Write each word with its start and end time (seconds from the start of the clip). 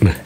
네. 0.00 0.22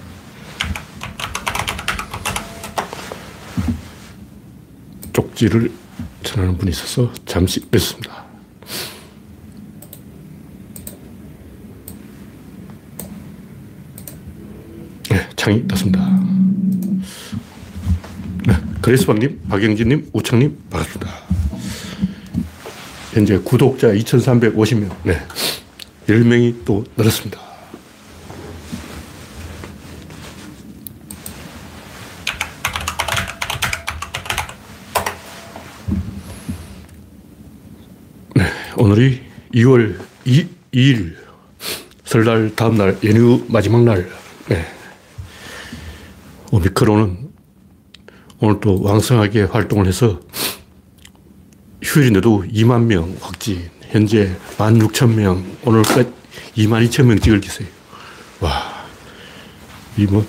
쪽지를 5.12 5.72
전하는 6.22 6.56
분이 6.56 6.70
있어서 6.70 7.12
잠시 7.26 7.60
뺐습니다. 7.60 8.24
네, 15.10 15.28
창이 15.36 15.66
떴습니다. 15.68 16.00
네, 18.46 18.54
그레스방님, 18.80 19.42
박영진님, 19.48 20.10
우창님, 20.12 20.58
반갑습니다. 20.70 21.24
현재 23.12 23.38
구독자 23.38 23.92
2,350명. 23.92 24.90
네. 25.04 25.20
10명이 26.08 26.64
또 26.64 26.84
늘었습니다. 26.96 27.40
네. 38.34 38.44
오늘이 38.76 39.22
2월 39.54 39.98
2, 40.24 40.48
2일. 40.72 41.14
설날 42.04 42.54
다음날 42.54 42.98
연휴 43.04 43.44
마지막 43.48 43.82
날. 43.84 44.08
네. 44.48 44.64
오미크론은 46.50 47.30
오늘 48.40 48.60
또 48.60 48.82
왕성하게 48.82 49.44
활동을 49.44 49.86
해서 49.86 50.20
휴일인데도 51.82 52.44
2만 52.52 52.84
명 52.84 53.16
확진, 53.20 53.70
현재 53.82 54.36
16,000명, 54.58 55.42
오늘 55.64 55.82
끝 55.82 56.12
22,000명 56.56 57.22
찍을 57.22 57.40
기세요. 57.40 57.68
와, 58.40 58.86
이 59.96 60.06
뭐, 60.06 60.26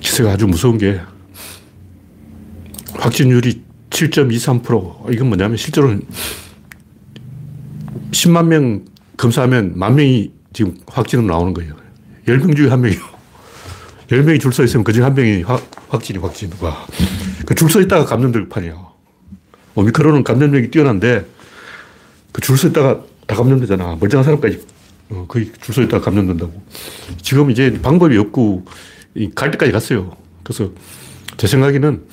기세가 0.00 0.32
아주 0.32 0.46
무서운 0.46 0.78
게, 0.78 1.00
확진율이 2.94 3.62
7.23%. 3.90 5.12
이건 5.12 5.28
뭐냐면 5.28 5.56
실제로는 5.56 6.02
10만 8.14 8.46
명 8.46 8.84
검사하면 9.16 9.72
만 9.76 9.96
명이 9.96 10.30
지금 10.52 10.76
확진으로 10.86 11.26
나오는 11.28 11.52
거예요. 11.52 11.74
10명 12.26 12.56
중에 12.56 12.68
한 12.68 12.80
명이요. 12.80 13.00
10명이 14.08 14.40
줄 14.40 14.52
서 14.52 14.62
있으면 14.64 14.84
그중 14.84 15.04
한 15.04 15.14
명이 15.14 15.42
확, 15.42 15.68
확진이 15.88 16.18
확진. 16.20 16.50
와. 16.60 16.86
그 17.44 17.54
줄 17.54 17.68
서 17.68 17.80
있다가 17.80 18.04
감염될 18.06 18.48
판이에요. 18.48 18.92
오미크론은 19.74 20.22
감염력이 20.24 20.70
뛰어난데 20.70 21.26
그 22.32 22.40
줄 22.40 22.56
서 22.56 22.68
있다가 22.68 23.02
다 23.26 23.34
감염되잖아. 23.36 23.96
멀쩡한 24.00 24.24
사람까지 24.24 24.64
어, 25.10 25.24
거의 25.28 25.50
줄 25.60 25.74
서 25.74 25.82
있다가 25.82 26.04
감염된다고. 26.04 26.52
지금 27.20 27.50
이제 27.50 27.78
방법이 27.82 28.16
없고 28.16 28.64
갈 29.34 29.50
때까지 29.50 29.72
갔어요. 29.72 30.16
그래서 30.42 30.70
제 31.36 31.46
생각에는 31.46 32.04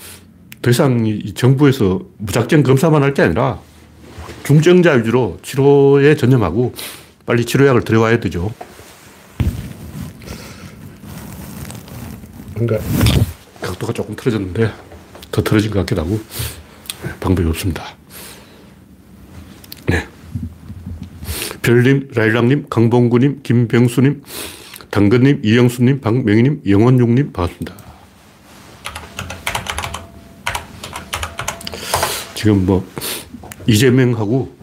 더 0.61 0.69
이상 0.72 1.05
이 1.05 1.33
정부에서 1.33 2.02
무작정 2.17 2.63
검사만 2.63 3.03
할 3.03 3.13
게 3.13 3.22
아니라 3.23 3.59
중증자 4.44 4.94
위주로 4.94 5.38
치료에 5.42 6.16
전념하고 6.16 6.73
빨리 7.25 7.45
치료약을 7.45 7.84
들여와야 7.84 8.20
되죠. 8.20 8.53
뭔가 12.56 12.80
각도가 13.62 13.94
조금 13.94 14.16
틀어졌는데 14.16 14.72
더 15.31 15.44
틀어진 15.44 15.72
것 15.72 15.80
같기도 15.80 16.02
하고 16.02 16.19
방법이 17.19 17.47
없습니다. 17.50 17.84
네. 19.88 20.08
별님, 21.62 22.09
라일락님, 22.14 22.67
강봉구님, 22.69 23.42
김병수님, 23.44 24.23
당근님, 24.89 25.42
이영수님, 25.44 26.02
박명희님, 26.02 26.64
영원육님 26.67 27.31
반갑습니다. 27.31 27.75
지금 32.35 32.66
뭐 32.66 32.85
이재명하고 33.67 34.55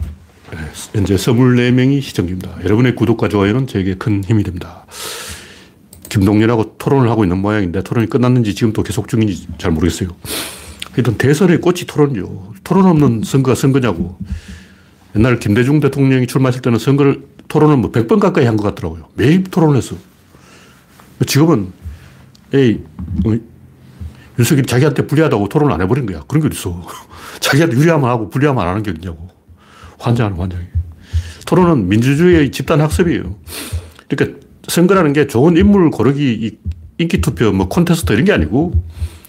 현재 0.93 1.15
24명이 1.15 2.01
시청 2.01 2.25
중입니다. 2.27 2.57
여러분의 2.63 2.95
구독과 2.95 3.29
좋아요는 3.29 3.67
저에게 3.67 3.95
큰 3.95 4.23
힘이 4.23 4.43
됩니다. 4.43 4.85
김동연하고 6.09 6.75
토론을 6.77 7.09
하고 7.09 7.23
있는 7.23 7.37
모양인데 7.37 7.83
토론이 7.83 8.07
끝났는지 8.09 8.55
지금도 8.55 8.81
계속 8.83 9.07
중인지 9.07 9.47
잘 9.59 9.71
모르겠어요. 9.71 10.09
하여튼 10.91 11.17
대선의 11.17 11.61
꽃이 11.61 11.81
토론이죠. 11.87 12.53
토론 12.63 12.87
없는 12.87 13.21
선거가 13.23 13.55
선거냐고. 13.55 14.17
옛날 15.15 15.39
김대중 15.39 15.79
대통령이 15.79 16.25
출마했을 16.27 16.61
때는 16.61 16.79
선거를 16.79 17.25
토론을 17.47 17.77
뭐 17.77 17.91
100번 17.91 18.19
가까이 18.19 18.45
한 18.45 18.57
것 18.57 18.63
같더라고요. 18.63 19.07
매일 19.15 19.43
토론을 19.43 19.77
했어. 19.77 19.95
지금은 21.25 21.71
에이 22.53 22.79
어, 23.25 23.37
윤석열이 24.39 24.65
자기한테 24.65 25.05
불리하다고 25.05 25.49
토론을 25.49 25.73
안 25.73 25.81
해버린 25.81 26.05
거야. 26.05 26.23
그런 26.27 26.41
게 26.41 26.47
어딨어. 26.47 26.81
자기한테 27.41 27.75
유리하면 27.75 28.09
하고 28.09 28.29
불리하면 28.29 28.61
안 28.61 28.69
하는 28.69 28.83
게 28.83 28.91
어딨냐고. 28.91 29.29
환장하는 29.99 30.37
환장이. 30.37 30.63
토론은 31.45 31.89
민주주의의 31.89 32.51
집단 32.51 32.79
학습이에요. 32.79 33.35
그러니까 34.07 34.39
선거라는 34.67 35.13
게 35.13 35.27
좋은 35.27 35.57
인물 35.57 35.91
고르기, 35.91 36.57
인기 36.97 37.21
투표, 37.21 37.51
뭐 37.51 37.67
콘테스트 37.67 38.13
이런 38.13 38.25
게 38.25 38.31
아니고 38.31 38.83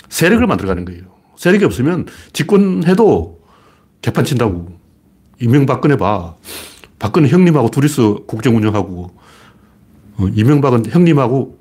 세력을 0.09 0.47
만들어가는 0.47 0.85
거예요. 0.85 1.03
세력이 1.37 1.65
없으면 1.65 2.07
집권해도 2.33 3.41
개판 4.03 4.25
친다고. 4.25 4.79
이명박근혜 5.41 5.97
봐. 5.97 6.37
박근혜 6.99 7.29
형님하고 7.29 7.71
둘이서 7.71 8.27
국정 8.27 8.57
운영하고, 8.57 9.11
어, 10.19 10.29
이명박은 10.35 10.91
형님하고 10.91 11.59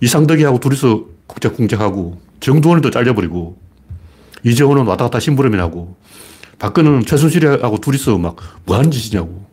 이상덕이하고 0.00 0.60
둘이서 0.60 1.17
국정 1.28 1.54
공작하고, 1.54 2.20
정두원도 2.40 2.90
잘려버리고, 2.90 3.56
이재호는 4.42 4.86
왔다 4.86 5.04
갔다 5.04 5.20
심부름이 5.20 5.56
나고, 5.56 5.96
박근혜는 6.58 7.06
최순실하고 7.06 7.78
둘이서 7.78 8.18
막 8.18 8.36
뭐 8.64 8.76
하는 8.76 8.90
짓이냐고. 8.90 9.46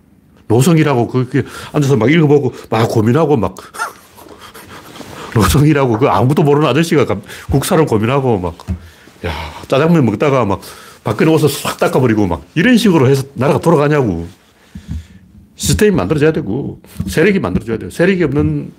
노성이라고 0.47 1.07
그렇게 1.07 1.43
앉아서 1.71 1.95
막 1.97 2.11
읽어보고 2.11 2.53
막 2.69 2.87
고민하고 2.89 3.35
막 3.37 3.55
노성이라고 5.33 5.97
그 5.97 6.07
아무것도 6.07 6.43
모르는 6.43 6.67
아저씨가 6.67 7.05
국사를 7.49 7.83
고민하고 7.85 8.37
막 8.37 8.55
야, 9.25 9.31
짜장면 9.67 10.05
먹다가 10.05 10.45
막 10.45 10.61
밖에 11.03 11.25
옷을 11.25 11.49
싹 11.49 11.77
닦아버리고 11.77 12.27
막 12.27 12.43
이런 12.55 12.77
식으로 12.77 13.07
해서 13.09 13.23
나라가 13.33 13.59
돌아가냐고. 13.59 14.27
시스템이 15.55 15.95
만들어져야 15.95 16.33
되고 16.33 16.81
세력이 17.07 17.39
만들어져야 17.39 17.77
돼요. 17.77 17.89
세력이 17.89 18.23
없는 18.23 18.73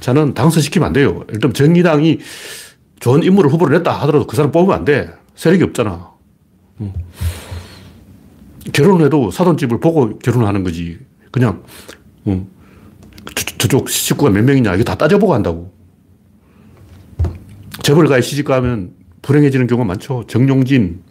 자는 0.00 0.34
당선시키면 0.34 0.86
안 0.86 0.92
돼요. 0.92 1.24
일단 1.32 1.52
정의당이 1.52 2.18
좋은 3.00 3.22
인물을 3.22 3.50
후보를 3.50 3.78
냈다 3.78 3.92
하더라도 4.02 4.26
그 4.26 4.36
사람 4.36 4.52
뽑으면 4.52 4.76
안 4.76 4.84
돼. 4.84 5.10
세력이 5.34 5.64
없잖아. 5.64 6.10
응. 6.82 6.92
결혼 8.72 9.02
해도 9.02 9.30
사돈집을 9.30 9.80
보고 9.80 10.18
결혼하는 10.18 10.62
거지. 10.62 10.98
그냥, 11.30 11.62
응. 12.26 12.46
저, 13.58 13.68
쪽 13.68 13.88
식구가 13.88 14.30
몇 14.30 14.44
명이냐. 14.44 14.74
이거 14.74 14.84
다 14.84 14.94
따져보고 14.94 15.34
한다고. 15.34 15.72
재벌가에 17.82 18.20
시집 18.20 18.46
가면 18.46 18.92
불행해지는 19.22 19.66
경우가 19.66 19.86
많죠. 19.86 20.24
정용진. 20.28 21.02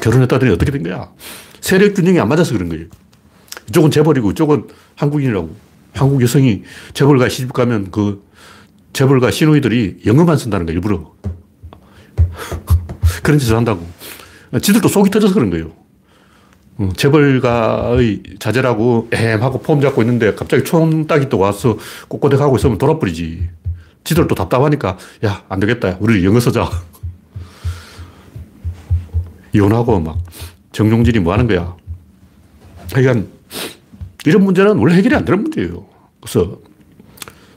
결혼했다더니 0.00 0.52
어떻게 0.52 0.70
된 0.70 0.82
거야? 0.82 1.12
세력 1.60 1.94
균형이 1.94 2.20
안 2.20 2.28
맞아서 2.28 2.52
그런 2.52 2.68
거예요. 2.68 2.86
이쪽은 3.68 3.90
재벌이고 3.90 4.30
이쪽은 4.32 4.68
한국인이라고. 4.96 5.68
한국 5.94 6.22
여성이 6.22 6.62
재벌가 6.94 7.28
시집 7.28 7.52
가면 7.52 7.90
그 7.90 8.24
재벌가 8.92 9.30
시누이들이 9.30 10.02
영어만 10.06 10.36
쓴다는 10.36 10.66
거예요, 10.66 10.78
일부러. 10.78 11.12
그런 13.22 13.38
짓을 13.38 13.56
한다고. 13.56 13.86
지들도 14.62 14.88
속이 14.88 15.10
터져서 15.10 15.34
그런 15.34 15.50
거예요. 15.50 15.72
재벌가의 16.96 18.22
자제라고 18.38 19.08
엠 19.12 19.42
하고 19.42 19.60
폼 19.60 19.80
잡고 19.80 20.02
있는데 20.02 20.34
갑자기 20.34 20.62
총 20.62 21.06
따기 21.06 21.28
또 21.28 21.38
와서 21.38 21.76
꼬꼬댁 22.06 22.40
하고 22.40 22.56
있으면 22.56 22.78
돌아버리지. 22.78 23.48
지들도 24.04 24.34
답답하니까 24.34 24.96
야, 25.24 25.42
안 25.48 25.60
되겠다. 25.60 25.96
우리 26.00 26.24
영어 26.24 26.40
쓰자. 26.40 26.70
이혼하고 29.52 29.98
막 30.00 30.18
정용진이 30.72 31.18
뭐 31.18 31.32
하는 31.32 31.48
거야. 31.48 31.76
그러니까 32.92 33.28
이런 34.26 34.44
문제는 34.44 34.76
원래 34.78 34.94
해결이 34.94 35.14
안 35.14 35.24
되는 35.24 35.42
문제예요. 35.42 35.86
그래서 36.20 36.58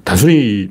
단순히 0.03 0.69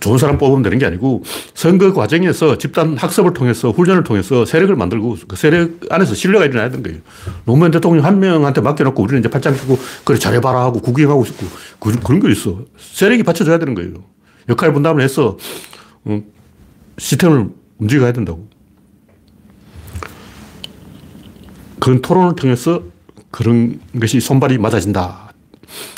좋은 0.00 0.18
사람 0.18 0.38
뽑으면 0.38 0.62
되는 0.62 0.78
게 0.78 0.86
아니고 0.86 1.24
선거 1.54 1.92
과정에서 1.92 2.56
집단 2.58 2.96
학습을 2.96 3.32
통해서 3.32 3.70
훈련을 3.70 4.04
통해서 4.04 4.44
세력을 4.44 4.74
만들고 4.76 5.16
그 5.26 5.36
세력 5.36 5.72
안에서 5.90 6.14
신뢰가 6.14 6.44
일어나야 6.44 6.70
되는 6.70 6.82
거예요. 6.82 7.00
노무현 7.44 7.70
대통령 7.70 8.04
한 8.04 8.20
명한테 8.20 8.60
맡겨놓고 8.60 9.02
우리는 9.02 9.20
이제 9.20 9.28
팔짱 9.28 9.54
끼고 9.54 9.78
그래 10.04 10.18
잘해봐라 10.18 10.60
하고 10.60 10.80
구경하고 10.80 11.24
있고 11.26 11.46
그, 11.80 11.98
그런 12.00 12.20
거 12.20 12.28
있어. 12.30 12.64
세력이 12.76 13.24
받쳐줘야 13.24 13.58
되는 13.58 13.74
거예요. 13.74 13.94
역할 14.48 14.72
분담을 14.72 15.02
해서 15.02 15.36
어, 16.04 16.22
시스템을 16.98 17.48
움직여야 17.78 18.12
된다고. 18.12 18.48
그런 21.80 22.02
토론을 22.02 22.34
통해서 22.36 22.82
그런 23.30 23.80
것이 24.00 24.20
손발이 24.20 24.58
맞아진다. 24.58 25.32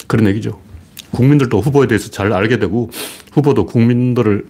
그런 0.07 0.27
얘기죠. 0.29 0.61
국민들도 1.13 1.61
후보에 1.61 1.87
대해서 1.87 2.11
잘 2.11 2.33
알게 2.33 2.59
되고 2.59 2.91
후보도 3.33 3.67
국민들을 3.67 4.47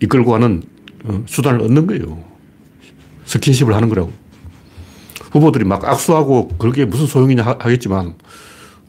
이끌고 0.00 0.32
가는 0.32 0.62
어, 1.04 1.22
수단을 1.26 1.60
얻는 1.62 1.86
거예요. 1.86 2.24
스킨십을 3.24 3.74
하는 3.74 3.88
거라고. 3.88 4.12
후보들이 5.32 5.64
막 5.64 5.84
악수하고 5.84 6.48
그게 6.58 6.84
무슨 6.84 7.06
소용이냐 7.06 7.56
하겠지만 7.58 8.14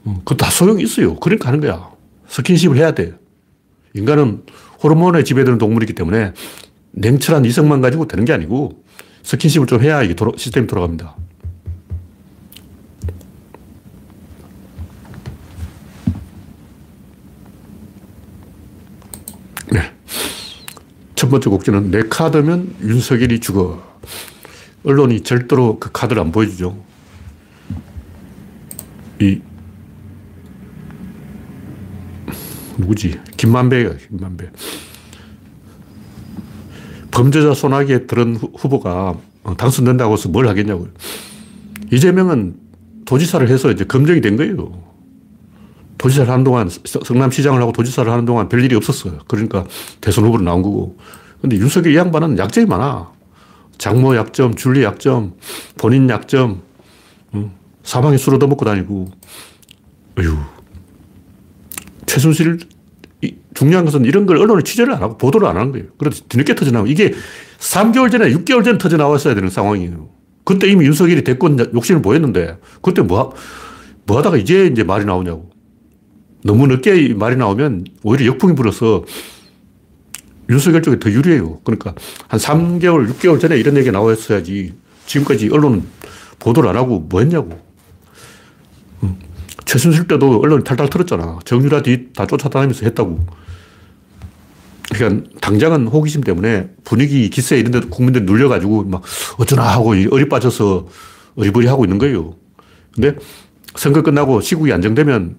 어, 0.06 0.16
그거 0.20 0.36
다 0.36 0.50
소용이 0.50 0.84
있어요. 0.84 1.16
그러니까 1.16 1.48
하는 1.50 1.62
거야. 1.62 1.90
스킨십을 2.28 2.78
해야 2.78 2.94
돼. 2.94 3.14
인간은 3.94 4.44
호르몬에 4.84 5.24
지배되는 5.24 5.58
동물이기 5.58 5.94
때문에 5.94 6.34
냉철한 6.92 7.46
이성만 7.46 7.82
가지고 7.82 8.08
되는 8.08 8.26
게 8.26 8.34
아니고 8.34 8.84
스킨십을 9.24 9.68
좀 9.68 9.82
해야 9.82 10.04
이게 10.04 10.16
시스템이 10.36 10.68
돌아갑니다. 10.68 11.16
네. 19.74 19.92
첫 21.16 21.30
번째 21.30 21.50
곡지는 21.50 21.90
내 21.90 22.04
카드면 22.08 22.76
윤석열이 22.82 23.40
죽어. 23.40 23.82
언론이 24.84 25.22
절대로 25.22 25.80
그 25.80 25.90
카드를 25.92 26.22
안 26.22 26.32
보여주죠. 26.32 26.78
이 29.20 29.42
누구지? 32.78 33.20
김만배가 33.36 33.96
김만배. 34.10 34.52
범죄자 37.10 37.56
소나기에 37.56 38.06
들은 38.06 38.36
후보가 38.36 39.18
어, 39.44 39.58
당선된다고 39.58 40.14
해서 40.14 40.30
뭘 40.30 40.48
하겠냐고요. 40.48 40.90
이재명은 41.92 42.58
도지사를 43.06 43.50
해서 43.50 43.72
이제 43.72 43.86
검증이 43.86 44.22
된 44.22 44.38
거예요. 44.38 44.93
도지사를 46.04 46.30
하는 46.30 46.44
동안, 46.44 46.70
성남시장을 46.70 47.62
하고 47.62 47.72
도지사를 47.72 48.12
하는 48.12 48.26
동안 48.26 48.50
별 48.50 48.62
일이 48.62 48.76
없었어요. 48.76 49.20
그러니까 49.26 49.66
대선 50.02 50.26
후보로 50.26 50.44
나온 50.44 50.62
거고. 50.62 50.98
근데 51.40 51.56
윤석열 51.56 51.94
이 51.94 51.96
양반은 51.96 52.38
약점이 52.38 52.68
많아. 52.68 53.10
장모 53.78 54.18
약점, 54.18 54.54
줄리 54.56 54.84
약점, 54.84 55.36
본인 55.78 56.10
약점, 56.10 56.62
사방에 57.84 58.18
술을 58.18 58.38
더먹고 58.38 58.66
다니고, 58.66 59.12
어휴. 60.20 60.40
최순실, 62.06 62.60
중요한 63.54 63.86
것은 63.86 64.04
이런 64.04 64.26
걸 64.26 64.40
언론에 64.40 64.62
취재를 64.62 64.94
안 64.94 65.02
하고 65.02 65.18
보도를 65.18 65.48
안 65.48 65.56
하는 65.56 65.72
거예요. 65.72 65.88
그래서 65.98 66.26
뒤늦게 66.28 66.56
터져나오고, 66.56 66.90
이게 66.90 67.14
3개월 67.60 68.12
전에, 68.12 68.30
6개월 68.32 68.66
전에 68.66 68.78
터져나왔어야 68.78 69.36
되는 69.36 69.50
상황이에요. 69.50 70.10
그때 70.44 70.68
이미 70.68 70.86
윤석열이 70.86 71.24
대권 71.24 71.58
욕심을 71.74 72.02
보였는데, 72.02 72.58
그때 72.82 73.02
뭐, 73.02 73.34
뭐 74.06 74.18
하다가 74.18 74.36
이제 74.36 74.66
이제 74.66 74.84
말이 74.84 75.06
나오냐고. 75.06 75.53
너무 76.44 76.68
늦게 76.68 77.14
말이 77.14 77.36
나오면 77.36 77.86
오히려 78.04 78.26
역풍이 78.28 78.56
불어서 78.56 79.04
윤석열 80.50 80.82
쪽에 80.82 81.00
더 81.00 81.10
유리해요. 81.10 81.60
그러니까 81.64 81.96
한 82.28 82.40
3개월, 82.40 83.12
6개월 83.14 83.40
전에 83.40 83.58
이런 83.58 83.78
얘기가 83.78 83.92
나왔어야지 83.92 84.74
지금까지 85.06 85.50
언론은 85.50 85.84
보도를 86.40 86.70
안 86.70 86.76
하고 86.76 87.00
뭐 87.00 87.22
했냐고. 87.22 87.58
최순실 89.66 90.08
때도 90.08 90.42
언론이 90.42 90.64
탈탈 90.64 90.90
털었잖아. 90.90 91.40
정유라 91.46 91.82
뒤 91.82 92.12
다 92.14 92.28
쫓아다니면서 92.28 92.86
했다고. 92.86 93.26
그러니까 94.94 95.30
당장은 95.40 95.88
호기심 95.88 96.22
때문에 96.22 96.70
분위기 96.84 97.30
기세 97.30 97.58
이런 97.58 97.72
데도 97.72 97.90
국민들이 97.90 98.26
눌려가지고 98.26 98.84
막 98.84 99.02
어쩌나 99.38 99.64
하고 99.64 99.92
어리 100.12 100.30
빠져서 100.30 100.88
어리버리 101.36 101.68
하고 101.68 101.86
있는 101.86 101.98
거예요. 101.98 102.36
근데 102.94 103.16
선거 103.76 104.04
끝나고 104.04 104.42
시국이 104.42 104.72
안정되면 104.72 105.38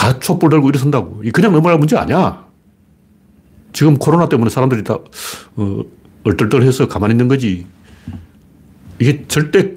다 0.00 0.18
촛불 0.18 0.48
들고 0.48 0.70
일어선다고. 0.70 1.22
그냥 1.30 1.52
넘어갈 1.52 1.76
문제 1.78 1.94
아니야. 1.94 2.46
지금 3.74 3.98
코로나 3.98 4.30
때문에 4.30 4.48
사람들이 4.48 4.82
다 4.82 4.94
어, 5.56 5.82
얼떨떨해서 6.24 6.88
가만히 6.88 7.12
있는 7.12 7.28
거지. 7.28 7.66
이게 8.98 9.26
절대 9.28 9.76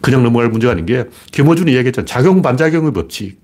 그냥 0.00 0.22
넘어갈 0.22 0.48
문제가 0.48 0.72
아닌 0.72 0.86
게 0.86 1.04
김어준이 1.32 1.74
얘기했잖아. 1.74 2.06
작용, 2.06 2.40
반작용의 2.40 2.94
법칙. 2.94 3.38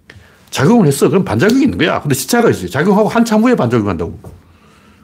작용을 0.49 0.87
했어. 0.87 1.11
그럼 1.11 1.27
반작용이 1.27 1.65
있는 1.65 1.77
거야. 1.77 2.01
근데 2.01 2.15
시차가 2.15 2.49
있어요. 2.49 2.71
작용하고 2.71 3.11
한참 3.11 3.43
후에 3.43 3.55
반작용한다고. 3.55 4.19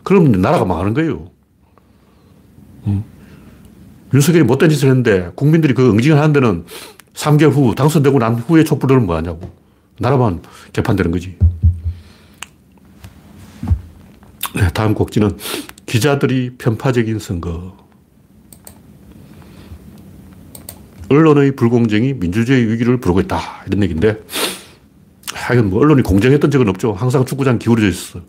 그럼 0.05 0.33
나라가 0.33 0.65
망하는 0.65 0.95
거예요. 0.95 1.31
음. 2.87 3.05
윤석열이 4.15 4.45
못된 4.45 4.71
짓을 4.71 4.89
했는데 4.89 5.33
국민들이 5.35 5.75
그 5.75 5.91
응징을 5.91 6.17
하는 6.17 6.33
데는 6.33 6.65
3개월 7.13 7.51
후 7.53 7.75
당선되고 7.75 8.19
난 8.19 8.37
후에 8.37 8.65
촛불들은 8.65 9.05
뭐 9.05 9.17
하냐고. 9.17 9.62
나라만 10.03 10.43
개판되는 10.73 11.11
거지. 11.13 11.39
네, 14.55 14.69
다음 14.75 14.93
곡지는 14.95 15.39
기자들이 15.87 16.57
편파적인 16.59 17.19
선거. 17.19 17.77
언론의 21.09 21.57
불공정이 21.57 22.15
민주주의 22.15 22.69
위기를 22.69 22.99
부르고 22.99 23.21
있다. 23.21 23.39
이런 23.67 23.83
얘기인데, 23.83 24.19
하여간 25.35 25.71
뭐 25.71 25.81
언론이 25.81 26.03
공정했던 26.03 26.51
적은 26.51 26.69
없죠. 26.69 26.93
항상 26.93 27.25
축구장 27.25 27.59
기울어져 27.59 27.89
있어. 27.89 28.21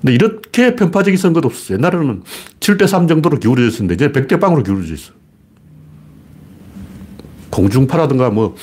근데 0.00 0.14
이렇게 0.14 0.74
편파적인 0.74 1.16
선거도 1.16 1.48
없었어요. 1.48 1.78
옛날에는 1.78 2.22
7대3 2.60 3.08
정도로 3.08 3.38
기울어져 3.38 3.68
있었는데, 3.68 3.94
이제 3.94 4.12
100대 4.12 4.40
0으로 4.40 4.64
기울어져 4.64 4.94
있어. 4.94 5.12
공중파라든가 7.50 8.30
뭐, 8.30 8.56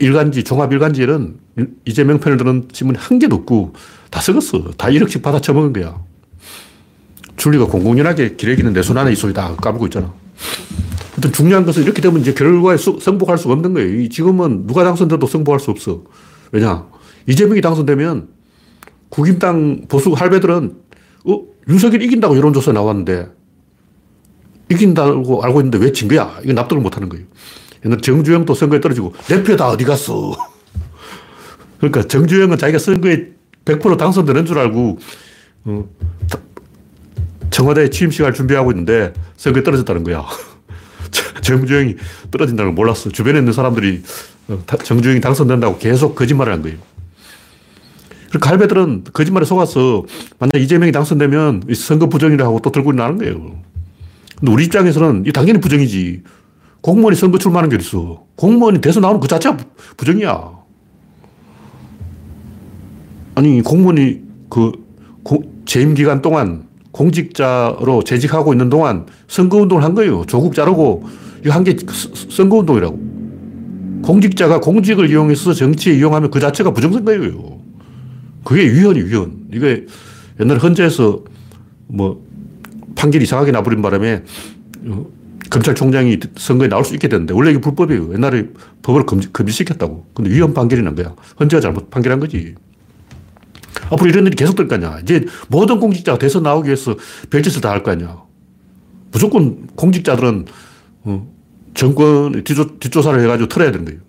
일간지, 0.00 0.44
종합일간지에는 0.44 1.36
이재명 1.84 2.18
편을 2.20 2.36
드는 2.38 2.68
신문이 2.72 2.98
한 2.98 3.18
개도 3.18 3.36
없고, 3.36 3.72
다 4.10 4.20
썩었어. 4.20 4.72
다 4.76 4.88
1억씩 4.88 5.22
받아 5.22 5.40
처먹은 5.40 5.72
거야. 5.72 5.98
줄리가 7.36 7.66
공공연하게 7.66 8.36
기레기는 8.36 8.72
내 8.72 8.82
손 8.82 8.98
안에 8.98 9.12
있어. 9.12 9.32
다 9.32 9.54
까불고 9.56 9.86
있잖아. 9.86 10.12
하여튼 11.12 11.32
중요한 11.32 11.64
것은 11.66 11.82
이렇게 11.82 12.00
되면 12.02 12.20
이제 12.20 12.32
결과에 12.34 12.76
수, 12.76 12.98
승복할 13.00 13.38
수가 13.38 13.54
없는 13.54 13.74
거예요. 13.74 14.08
지금은 14.08 14.66
누가 14.66 14.84
당선돼도 14.84 15.26
승복할 15.26 15.60
수 15.60 15.70
없어. 15.70 16.02
왜냐? 16.52 16.86
이재명이 17.26 17.60
당선되면 17.60 18.28
국임당 19.10 19.82
보수 19.88 20.12
할배들은 20.12 20.74
어? 21.26 21.40
윤석열이 21.68 22.04
이긴다고 22.06 22.36
여론조사 22.36 22.72
나왔는데 22.72 23.28
이긴다고 24.70 25.42
알고 25.42 25.60
있는데 25.60 25.78
왜 25.78 25.92
진 25.92 26.08
거야? 26.08 26.38
이거 26.42 26.52
납득을 26.52 26.82
못 26.82 26.96
하는 26.96 27.08
거예요. 27.08 27.26
정주영도 28.02 28.54
선거에 28.54 28.80
떨어지고 28.80 29.14
내표다 29.28 29.68
어디 29.68 29.84
갔어? 29.84 30.36
그러니까 31.78 32.02
정주영은 32.02 32.58
자기가 32.58 32.78
선거에 32.78 33.28
100% 33.64 33.96
당선되는 33.96 34.46
줄 34.46 34.58
알고 34.58 34.98
어, 35.64 35.88
청와대에 37.50 37.90
취임식을 37.90 38.34
준비하고 38.34 38.70
있는데 38.72 39.12
선거에 39.36 39.62
떨어졌다는 39.62 40.04
거야. 40.04 40.24
정주영이 41.42 41.96
떨어진다는 42.30 42.70
걸 42.70 42.74
몰랐어. 42.74 43.10
주변에 43.10 43.38
있는 43.38 43.52
사람들이 43.52 44.02
어, 44.48 44.62
정주영이 44.82 45.20
당선된다고 45.20 45.78
계속 45.78 46.14
거짓말을 46.14 46.52
한 46.52 46.62
거예요. 46.62 46.78
그 48.30 48.38
갈배들은 48.38 49.04
거짓말에 49.12 49.44
속아서 49.44 50.04
만약 50.38 50.56
이재명이 50.56 50.92
당선되면 50.92 51.64
선거 51.74 52.08
부정이라고 52.08 52.60
또 52.60 52.70
들고 52.70 52.92
나는 52.92 53.18
거예요. 53.18 53.60
근데 54.38 54.52
우리 54.52 54.64
입장에서는 54.66 55.24
이 55.26 55.32
당연히 55.32 55.60
부정이지. 55.60 56.22
공무원이 56.80 57.16
선거 57.16 57.38
출마하는 57.38 57.68
게 57.70 57.76
어딨어. 57.76 58.24
공무원이 58.36 58.80
대선 58.80 59.02
나오는 59.02 59.20
그 59.20 59.28
자체가 59.28 59.56
부정이야. 59.96 60.50
아니, 63.34 63.62
공무원이 63.62 64.20
그 64.48 64.72
재임 65.66 65.94
기간 65.94 66.22
동안 66.22 66.64
공직자로 66.92 68.02
재직하고 68.04 68.52
있는 68.52 68.68
동안 68.70 69.06
선거운동을 69.28 69.84
한 69.84 69.94
거예요. 69.94 70.24
조국 70.26 70.54
자르고 70.54 71.04
이거 71.44 71.52
한 71.52 71.64
게 71.64 71.76
선거운동이라고. 72.30 73.10
공직자가 74.02 74.60
공직을 74.60 75.10
이용해서 75.10 75.52
정치에 75.52 75.94
이용하면 75.94 76.30
그 76.30 76.40
자체가 76.40 76.72
부정선거예요. 76.72 77.60
그게 78.44 78.62
위헌이 78.72 79.02
위헌. 79.02 79.48
이게 79.52 79.86
옛날 80.40 80.56
헌재에서 80.58 81.22
뭐 81.86 82.24
판결 82.96 83.22
이상하게 83.22 83.52
나버린 83.52 83.82
바람에 83.82 84.22
어, 84.86 85.06
검찰총장이 85.50 86.18
선거에 86.36 86.68
나올 86.68 86.84
수 86.84 86.94
있게 86.94 87.08
됐는데 87.08 87.34
원래 87.34 87.50
이게 87.50 87.60
불법이에요. 87.60 88.12
옛날에 88.14 88.48
법을 88.82 89.04
금지, 89.06 89.32
금지시켰다고. 89.32 90.06
근데 90.14 90.30
위헌 90.30 90.54
판결이 90.54 90.82
난 90.82 90.94
거야. 90.94 91.14
헌재가 91.40 91.60
잘못 91.60 91.90
판결한 91.90 92.20
거지. 92.20 92.54
앞으로 93.90 94.08
이런 94.08 94.26
일이 94.26 94.36
계속 94.36 94.54
될 94.54 94.68
거 94.68 94.76
아니야. 94.76 95.00
이제 95.02 95.26
모든 95.48 95.80
공직자가 95.80 96.18
대선 96.18 96.44
나오기 96.44 96.68
위해서 96.68 96.96
별짓을 97.30 97.60
다 97.60 97.70
할 97.70 97.82
거 97.82 97.90
아니야. 97.90 98.22
무조건 99.10 99.66
공직자들은 99.74 100.46
어, 101.02 101.28
정권 101.74 102.44
뒷조, 102.44 102.78
뒷조사를 102.78 103.20
해가지고 103.20 103.48
털어야 103.48 103.72
되는 103.72 103.84
거예요. 103.84 104.00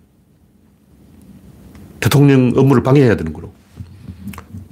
대통령 1.98 2.52
업무를 2.56 2.82
방해해야 2.82 3.16
되는 3.16 3.32
거로. 3.32 3.52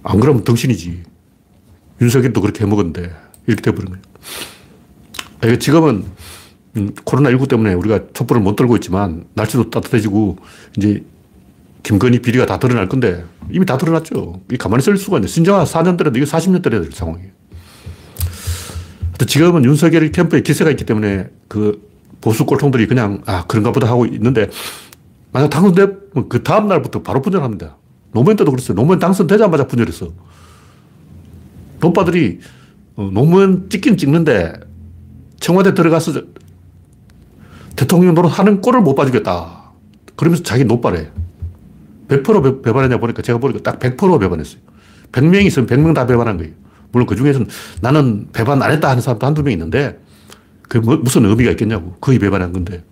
안 0.05 0.21
그러면 0.21 0.45
덩신이지. 0.45 1.03
윤석열도 2.00 2.41
그렇게 2.41 2.65
해먹었는데 2.65 3.11
이렇게 3.47 3.62
돼버린 3.62 3.93
거예요. 5.41 5.59
지금은 5.59 6.05
음, 6.77 6.95
코로나19 6.95 7.49
때문에 7.49 7.75
우리가 7.75 8.00
촛불을 8.12 8.43
못 8.43 8.57
들고 8.57 8.77
있지만 8.77 9.25
날씨도 9.35 9.71
따뜻해지고 9.71 10.37
이제 10.77 11.03
김건희 11.83 12.21
비리가 12.21 12.47
다 12.47 12.59
드러날 12.59 12.89
건데 12.89 13.25
이미 13.50 13.67
다 13.67 13.77
드러났죠. 13.77 14.41
이 14.53 14.57
가만히 14.57 14.83
있을 14.83 14.97
수가 14.97 15.19
있네. 15.19 15.27
신정아 15.27 15.65
4년 15.65 15.97
때라도 15.97 16.19
이게 16.19 16.27
40년 16.27 16.62
때려야 16.62 16.83
될 16.83 16.93
상황이에요. 16.93 17.31
지금은 19.27 19.65
윤석열 19.65 20.11
캠프에 20.11 20.43
기세가 20.43 20.71
있기 20.71 20.85
때문에 20.85 21.29
그 21.49 21.89
보수 22.21 22.47
꼴통들이 22.47 22.87
그냥 22.87 23.23
아 23.27 23.45
그런가 23.47 23.73
보다 23.73 23.89
하고 23.89 24.07
있는데 24.07 24.49
만약 25.33 25.49
당선되면 25.50 26.29
그 26.29 26.43
다음 26.43 26.69
날부터 26.69 27.03
바로 27.03 27.21
분열합니다. 27.23 27.77
노무현 28.12 28.37
때도 28.37 28.50
그랬어요. 28.50 28.75
노무현 28.75 28.99
당선되자마자 28.99 29.67
분열했어. 29.67 30.09
노빠들이 31.81 32.41
어, 32.97 33.11
노무현 33.12 33.69
찍긴 33.71 33.97
찍는데 33.97 34.53
청와대 35.39 35.75
들어가서 35.75 36.23
대통령 37.77 38.15
노릇 38.15 38.39
하는 38.39 38.61
꼴을 38.61 38.81
못 38.81 38.95
봐주겠다. 38.95 39.73
그러면서 40.17 40.43
자기 40.43 40.65
노빠래. 40.65 41.11
100% 42.09 42.62
배반했냐 42.62 42.99
보니까 42.99 43.23
제가 43.23 43.39
보니까 43.39 43.62
딱 43.62 43.79
100% 43.79 44.21
배반했어요. 44.21 44.61
100명 45.12 45.45
있으면 45.47 45.69
100명 45.69 45.95
다 45.95 46.07
배반한 46.07 46.37
거예요. 46.37 46.53
물론 46.93 47.07
그 47.07 47.17
중에서는 47.17 47.47
나는 47.81 48.29
배반 48.33 48.62
안 48.62 48.73
했다 48.73 48.91
하는 48.91 49.00
사람도 49.00 49.27
한두 49.27 49.43
명 49.43 49.53
있는데 49.53 49.99
그 50.69 50.79
뭐, 50.79 50.97
무슨 50.97 51.25
의미가 51.25 51.50
있겠냐고. 51.53 51.97
거의 52.00 52.19
배반한 52.19 52.53
건데. 52.53 52.85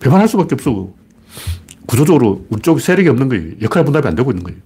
배반할 0.00 0.28
수밖에 0.28 0.54
없어. 0.54 0.90
구조적으로 1.86 2.46
우리 2.50 2.62
쪽 2.62 2.80
세력이 2.80 3.08
없는 3.08 3.28
거예요. 3.28 3.52
역할 3.62 3.84
분담이 3.84 4.06
안 4.06 4.14
되고 4.14 4.30
있는 4.30 4.42
거예요. 4.44 4.58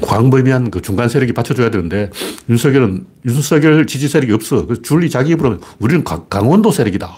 광범위한 0.00 0.70
그 0.70 0.80
중간 0.82 1.08
세력이 1.08 1.32
받쳐줘야 1.32 1.70
되는데 1.70 2.10
윤석열은 2.48 3.06
윤석열 3.26 3.86
지지 3.86 4.08
세력이 4.08 4.32
없어. 4.32 4.66
그래서 4.66 4.82
줄리 4.82 5.10
자기 5.10 5.32
입으로 5.32 5.58
우리는 5.78 6.04
강원도 6.04 6.70
세력이다. 6.70 7.08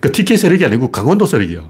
그러니까 0.00 0.16
TK 0.16 0.36
세력이 0.36 0.64
아니고 0.64 0.90
강원도 0.90 1.26
세력이야. 1.26 1.62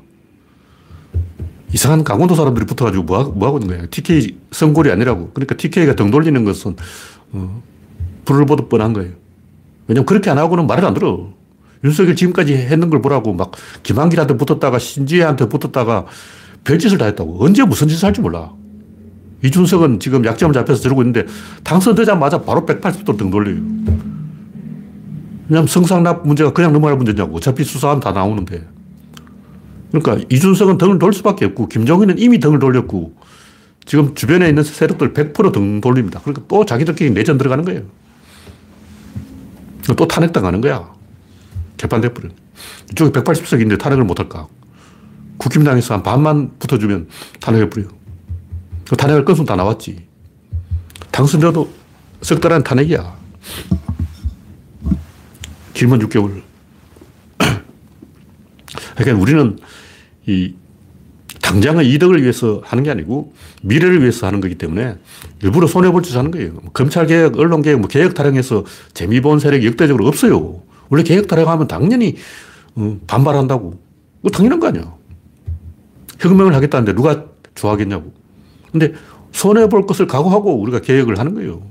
이상한 1.73 2.05
강원도 2.05 2.35
사람들이 2.35 2.67
붙어가지고 2.67 3.05
뭐, 3.05 3.25
뭐 3.25 3.49
하고 3.49 3.59
있는 3.59 3.76
거야. 3.76 3.87
TK 3.87 4.37
선골이 4.50 4.91
아니라고. 4.91 5.31
그러니까 5.33 5.57
TK가 5.57 5.97
등 5.97 6.11
돌리는 6.11 6.45
것은 6.45 6.76
어, 7.33 7.62
불을 8.25 8.47
보듯 8.47 8.69
뻔한 8.69 8.93
거예요. 8.93 9.12
왜냐면 9.87 10.07
그렇게 10.07 10.31
안 10.31 10.38
하고는 10.38 10.67
말을 10.67 10.85
안 10.85 10.95
들어. 10.95 11.33
윤석열 11.85 12.14
지금까지 12.14 12.55
했는 12.55 12.91
걸 12.91 13.02
보라고 13.02 13.33
막 13.33 13.52
김한길한테 13.83 14.37
붙었다가 14.37 14.79
신지혜한테 14.79 15.49
붙었다가 15.49 16.07
별짓을 16.64 16.99
다 16.99 17.07
했다고. 17.07 17.45
언제 17.45 17.64
무슨 17.64 17.88
짓을 17.88 18.07
할지 18.07 18.21
몰라. 18.21 18.52
이준석은 19.45 20.01
지금 20.01 20.25
약점을 20.25 20.53
잡혀서 20.55 20.83
저러고 20.83 21.03
있는데 21.03 21.27
당선되자마자 21.65 22.43
바로 22.43 22.65
180도 22.65 23.17
등 23.17 23.31
돌려요. 23.31 23.61
왜냐면 25.49 25.67
성상납 25.67 26.27
문제가 26.27 26.53
그냥 26.53 26.73
넘어갈 26.73 26.97
문제냐고. 26.97 27.37
어차피 27.37 27.65
수사하면 27.65 28.01
다 28.01 28.13
나오는데. 28.13 28.67
그러니까 29.91 30.25
이준석은 30.31 30.79
등을 30.79 30.99
돌 30.99 31.13
수밖에 31.13 31.45
없고 31.47 31.69
김정희는 31.69 32.19
이미 32.19 32.39
등을 32.39 32.59
돌렸고 32.59 33.15
지금 33.85 34.15
주변에 34.15 34.49
있는 34.49 34.63
세력들 34.63 35.13
100%등 35.13 35.81
돌립니다. 35.81 36.21
그러니까 36.21 36.45
또 36.49 36.65
자기들끼리 36.65 37.11
내전 37.11 37.37
들어가는 37.37 37.65
거예요. 37.65 37.83
또 39.97 40.07
탄핵당하는 40.07 40.61
거야. 40.61 40.91
개판돼버려. 41.77 42.31
이쪽에 42.93 43.11
180석인데 43.11 43.79
탄핵을 43.79 44.05
못할까? 44.05 44.47
국힘당에서 45.39 45.95
한 45.95 46.03
반만 46.03 46.53
붙어주면 46.59 47.09
탄핵해버려. 47.41 48.02
그 48.89 48.97
탄핵을 48.97 49.25
건수 49.25 49.45
다 49.45 49.57
나왔지. 49.57 50.05
당선돼도 51.11 51.71
석달 52.23 52.53
안 52.53 52.62
탄핵이야. 52.62 53.17
길면 55.75 56.01
6개월. 56.09 56.43
그러니까 58.97 59.23
우리는 59.23 59.59
이 60.27 60.55
당장의 61.43 61.91
이득을 61.93 62.23
위해서 62.23 62.62
하는 62.65 62.85
게 62.85 62.91
아니고 62.91 63.35
미래를 63.62 64.01
위해서 64.01 64.27
하는 64.27 64.41
거기 64.41 64.55
때문에 64.55 64.97
일부러 65.43 65.67
손해볼 65.67 66.03
짓 66.03 66.17
하는 66.17 66.31
거예요. 66.31 66.53
뭐 66.53 66.71
검찰 66.73 67.07
개혁, 67.07 67.39
언론 67.39 67.62
개혁, 67.62 67.81
뭐 67.81 67.89
개혁 67.89 68.15
타령해서 68.15 68.65
재미 68.95 69.21
본 69.21 69.39
세력이 69.39 69.67
역대적으로 69.67 70.07
없어요. 70.07 70.62
원래 70.89 71.03
개혁 71.03 71.27
타령하면 71.27 71.69
당연히 71.69 72.17
어, 72.75 72.99
반발한다고. 73.07 73.81
뭐 74.21 74.31
당연한 74.31 74.61
거 74.61 74.69
아니야. 74.69 74.95
혁명을 76.21 76.55
하겠다는데 76.55 76.95
누가 76.95 77.25
좋아하겠냐고. 77.55 78.12
근데 78.73 78.93
손해볼 79.33 79.87
것을 79.87 80.07
각오하고 80.07 80.61
우리가 80.61 80.81
개혁을 80.81 81.19
하는 81.19 81.35
거예요. 81.35 81.62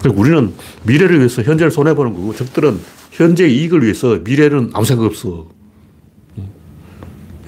그리고 0.00 0.20
우리는 0.20 0.52
미래를 0.84 1.18
위해서 1.18 1.42
현재를 1.42 1.70
손해보는 1.70 2.14
거고 2.14 2.34
적들은 2.34 2.78
현재 3.10 3.48
이익을 3.48 3.82
위해서 3.82 4.18
미래는 4.22 4.70
아무 4.74 4.84
생각 4.84 5.04
없어. 5.04 5.48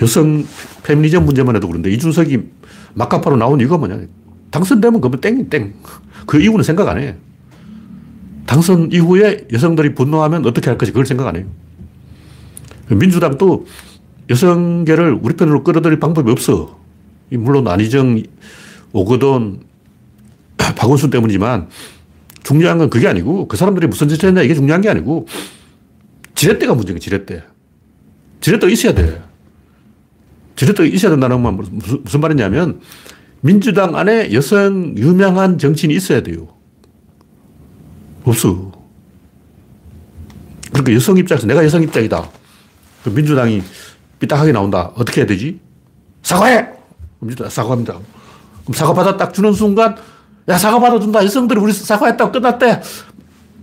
여성 0.03 0.45
페미니즘 0.83 1.25
문제만 1.25 1.55
해도 1.57 1.69
그런데 1.69 1.91
이준석이 1.91 2.39
막가파로 2.95 3.37
나온 3.37 3.61
이유가 3.61 3.77
뭐냐. 3.79 4.01
당선되면 4.51 5.01
그러면 5.01 5.21
땡, 5.21 5.49
땡. 5.49 5.75
그 6.27 6.41
이후는 6.41 6.65
생각 6.65 6.89
안 6.89 6.99
해. 6.99 7.17
당선 8.47 8.91
이후에 8.91 9.47
여성들이 9.53 9.95
분노하면 9.95 10.45
어떻게 10.47 10.71
할 10.71 10.79
것이 10.79 10.91
그걸 10.91 11.07
생각 11.07 11.29
안 11.29 11.37
해요. 11.37 11.45
민주당도 12.89 13.67
여성계를 14.29 15.21
우리 15.23 15.37
편으로 15.37 15.63
끌어들일 15.63 16.01
방법이 16.01 16.33
없어. 16.33 16.80
물론 17.37 17.67
안희정, 17.69 18.23
오거돈, 18.93 19.63
박원순 20.57 21.11
때문이지만 21.11 21.69
중요한 22.43 22.79
건 22.79 22.91
그게 22.91 23.07
아니고 23.07 23.49
그 23.49 23.57
사람들이 23.57 23.87
무슨 23.87 24.09
짓을 24.09 24.29
했냐 24.29 24.43
이게 24.43 24.55
중요한 24.55 24.81
게 24.81 24.89
아니고 24.89 25.27
지렛대가 26.35 26.75
문제인 26.75 26.97
거야, 26.97 27.01
지렛대. 27.01 27.43
지렛대가 28.41 28.73
있어야 28.73 28.95
돼. 28.95 29.23
지렛대가 30.57 30.89
있어야 30.89 31.11
된다는 31.11 31.43
건 31.43 31.57
무슨, 31.57 32.03
무슨 32.03 32.21
말이냐면 32.21 32.81
민주당 33.43 33.97
안에 33.97 34.33
여성 34.33 34.95
유명한 34.97 35.59
정치인이 35.59 35.95
있어야 35.95 36.23
돼요. 36.23 36.49
없어. 38.25 38.73
그러니까 40.71 40.95
여성 40.95 41.17
입장에서 41.17 41.47
내가 41.47 41.65
여성 41.65 41.83
입장이다. 41.83 42.31
그 43.05 43.11
민주당이 43.11 43.63
삐딱하게 44.19 44.53
나온다. 44.53 44.93
어떻게 44.95 45.23
해야 45.23 45.27
되지? 45.27 45.59
사과해! 46.23 46.80
민주당 47.21 47.51
사과합니다. 47.51 47.95
그럼 48.65 48.75
사과받아 48.75 49.17
딱 49.17 49.33
주는 49.33 49.53
순간 49.53 49.97
야 50.49 50.59
사과 50.59 50.81
받아준다. 50.81 51.25
여성들이 51.25 51.61
우리 51.61 51.73
사과했다고 51.73 52.33
끝났대. 52.33 52.83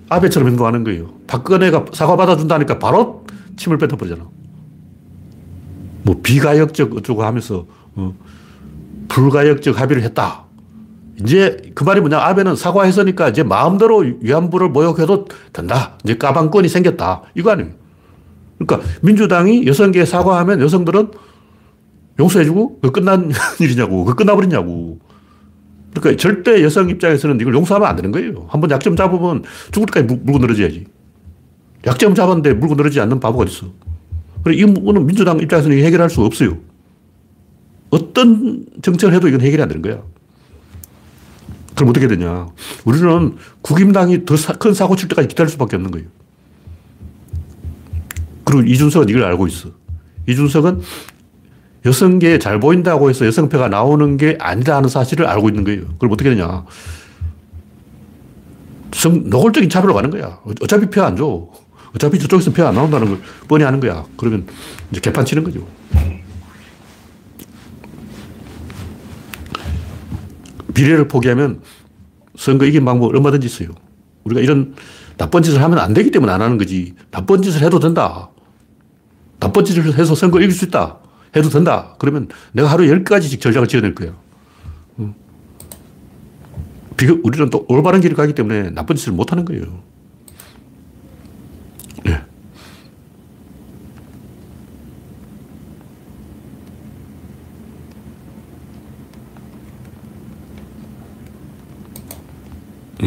아베처럼 0.10 0.50
행동하는 0.50 0.84
거예요. 0.84 1.10
박근혜가 1.28 1.86
사과 1.94 2.16
받아준다니까 2.16 2.80
바로 2.80 3.26
침을 3.58 3.78
뱉어버리잖아. 3.78 4.26
뭐 6.04 6.20
비가역적 6.24 6.96
어쩌고 6.96 7.24
하면서 7.24 7.66
어, 7.96 8.14
불가역적 9.10 9.80
합의를 9.80 10.04
했다. 10.04 10.46
이제 11.22 11.72
그 11.74 11.84
말이 11.84 12.00
뭐냐. 12.00 12.20
아베는 12.20 12.56
사과했으니까 12.56 13.30
이제 13.30 13.44
마음대로 13.44 14.06
위안부를 14.22 14.70
모욕해도 14.70 15.26
된다. 15.52 15.98
이제 16.04 16.18
까방권이 16.18 16.70
생겼다. 16.70 17.24
이거 17.36 17.52
아니에요. 17.52 17.72
그러니까 18.60 18.88
민주당이 19.02 19.66
여성계에 19.68 20.06
사과하면 20.06 20.62
여성들은 20.62 21.12
용서해주고 22.20 22.80
그 22.82 22.92
끝난 22.92 23.32
일이냐고. 23.60 24.06
그 24.06 24.16
끝나버리냐고. 24.16 25.00
그러니까 25.94 26.22
절대 26.22 26.64
여성 26.64 26.90
입장에서는 26.90 27.40
이걸 27.40 27.54
용서하면 27.56 27.88
안 27.88 27.96
되는 27.96 28.12
거예요. 28.12 28.46
한번 28.50 28.70
약점 28.70 28.96
잡으면 28.96 29.44
죽을 29.72 29.88
때까지 29.88 30.16
물고 30.24 30.40
늘어져야지. 30.40 30.86
약점 31.86 32.14
잡았는데 32.16 32.54
물고 32.54 32.76
늘어지지 32.76 33.00
않는 33.02 33.20
바보가 33.20 33.44
어딨어. 33.44 33.72
이 34.52 34.66
부분은 34.66 35.06
민주당 35.06 35.40
입장에서는 35.40 35.78
해결할 35.84 36.10
수 36.10 36.22
없어요. 36.22 36.58
어떤 37.90 38.66
정책을 38.82 39.14
해도 39.14 39.28
이건 39.28 39.42
해결이 39.42 39.62
안 39.62 39.68
되는 39.68 39.82
거야. 39.82 40.02
그럼 41.76 41.90
어떻게 41.90 42.08
되냐. 42.08 42.48
우리는 42.86 43.36
국임당이 43.62 44.26
더 44.26 44.36
큰 44.60 44.74
사고 44.74 44.96
칠 44.96 45.08
때까지 45.10 45.28
기다릴 45.28 45.50
수밖에 45.52 45.76
없는 45.76 45.92
거예요. 45.92 46.08
그리고 48.44 48.64
이준석은 48.64 49.10
이걸 49.10 49.24
알고 49.26 49.48
있어. 49.48 49.70
이준석은 50.28 50.82
여성계에 51.88 52.38
잘 52.40 52.60
보인다고 52.60 53.10
해서 53.10 53.26
여성표가 53.26 53.70
나오는 53.70 54.18
게 54.18 54.38
아니라는 54.40 54.90
사실을 54.90 55.26
알고 55.26 55.48
있는 55.50 55.64
거예요. 55.64 55.84
그럼 55.98 56.12
어떻게 56.12 56.30
되냐. 56.30 56.66
성, 58.92 59.30
노골적인 59.30 59.70
차별로 59.70 59.94
가는 59.94 60.10
거야. 60.10 60.40
어차피 60.62 60.88
표 60.90 61.02
안 61.04 61.16
줘. 61.16 61.48
어차피 61.96 62.20
저쪽에서 62.20 62.52
표 62.52 62.66
안 62.68 62.76
나온다는 62.76 63.08
걸 63.08 63.20
뻔히 63.48 63.64
아는 63.64 63.80
거야. 63.80 64.04
그러면 64.18 64.46
이제 64.92 65.00
개판 65.00 65.24
치는 65.26 65.44
거죠. 65.44 65.66
비례를 70.74 71.08
포기하면 71.08 71.62
선거 72.38 72.66
이긴 72.66 72.86
방법 72.86 73.14
얼마든지 73.16 73.48
있어요. 73.48 73.70
우리가 74.26 74.42
이런 74.42 74.76
나쁜 75.18 75.42
짓을 75.42 75.64
하면 75.64 75.80
안 75.80 75.94
되기 75.94 76.12
때문에 76.12 76.32
안 76.32 76.42
하는 76.42 76.58
거지. 76.58 76.94
나쁜 77.10 77.42
짓을 77.42 77.62
해도 77.62 77.80
된다. 77.80 78.30
나쁜 79.40 79.64
짓을 79.66 79.98
해서 79.98 80.14
선거 80.14 80.40
이길 80.40 80.52
수 80.52 80.66
있다. 80.66 80.98
해도 81.38 81.50
된다. 81.50 81.96
그러면 82.00 82.28
내가 82.52 82.70
하루 82.70 82.86
10가지씩 82.86 83.40
전략을 83.42 83.68
지어낼 83.68 83.96
거예요. 83.96 84.16
음. 85.00 85.14
비교, 86.96 87.20
우리는 87.24 87.50
또 87.50 87.66
올바른 87.70 88.02
길을 88.02 88.16
가기 88.16 88.34
때문에 88.34 88.72
나쁜 88.72 88.96
짓을 88.96 89.14
못 89.14 89.32
하는 89.32 89.46
거예요. 89.46 89.84
네. 92.04 92.22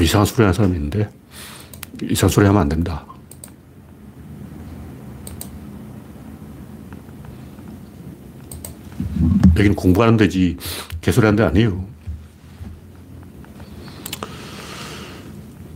이상한 0.00 0.24
소리 0.26 0.42
하는 0.42 0.52
사람이 0.52 0.76
있는데, 0.76 1.10
이상한 2.02 2.30
소리 2.30 2.46
하면 2.46 2.62
안 2.62 2.68
됩니다. 2.68 3.09
여기는 9.60 9.76
공부하는 9.76 10.16
데지 10.16 10.56
개소리 11.00 11.26
하는 11.26 11.36
데 11.36 11.44
아니에요. 11.44 11.84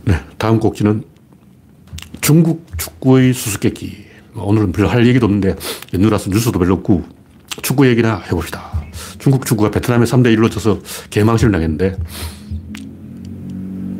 네, 0.05 0.19
다음 0.37 0.59
곡지는 0.59 1.03
중국 2.21 2.65
축구의 2.77 3.33
수수께끼. 3.33 4.05
오늘은 4.35 4.73
별로 4.73 4.89
할 4.89 5.07
얘기도 5.07 5.27
없는데 5.27 5.55
연휴라서 5.93 6.29
뉴스도 6.29 6.59
별로 6.59 6.73
없고 6.75 7.03
축구 7.61 7.87
얘기나 7.87 8.17
해봅시다. 8.17 8.83
중국 9.17 9.45
축구가 9.45 9.71
베트남에 9.71 10.05
3대 10.05 10.35
1로 10.35 10.51
져서 10.51 10.79
개망신을 11.09 11.51
당했는데 11.53 11.97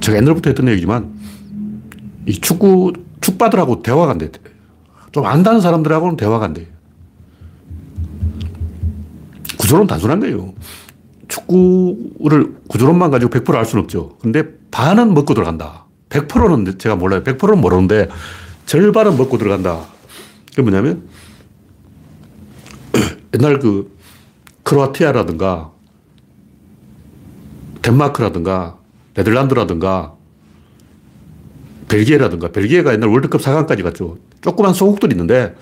제가 0.02 0.18
옛날부터 0.18 0.50
했던 0.50 0.68
얘기지만 0.68 1.14
이 2.26 2.34
축구 2.34 2.94
축바들하고 3.22 3.82
대화가 3.82 4.12
안 4.12 4.18
돼. 4.18 4.30
좀 5.12 5.26
안다는 5.26 5.62
사람들하고는 5.62 6.18
대화가 6.18 6.46
안 6.46 6.54
돼. 6.54 6.68
구조론 9.66 9.88
단순한 9.88 10.20
거예요. 10.20 10.54
축구를 11.28 12.54
구조론만 12.68 13.10
가지고 13.10 13.32
100%알 13.32 13.66
수는 13.66 13.84
없죠. 13.84 14.16
근데 14.22 14.44
반은 14.70 15.16
먹고 15.16 15.34
들어간다. 15.34 15.86
100%는 16.10 16.78
제가 16.78 16.96
몰라요. 16.96 17.24
100%는 17.24 17.60
모르는데 17.60 18.08
절반은 18.68 19.18
먹고 19.18 19.40
들어간다. 19.40 19.88
그게 20.50 20.62
뭐냐면 20.62 21.08
옛날 23.34 23.58
그 23.58 23.92
크로아티아라든가 24.62 25.72
덴마크라든가 27.82 28.78
네덜란드라든가 29.16 30.14
벨기에라든가 31.88 32.52
벨기에가 32.52 32.94
옛날 32.94 33.10
월드컵 33.10 33.42
4강까지 33.42 33.82
갔죠. 33.82 34.18
조그만 34.42 34.76
소국들이 34.76 35.14
있는데 35.14 35.56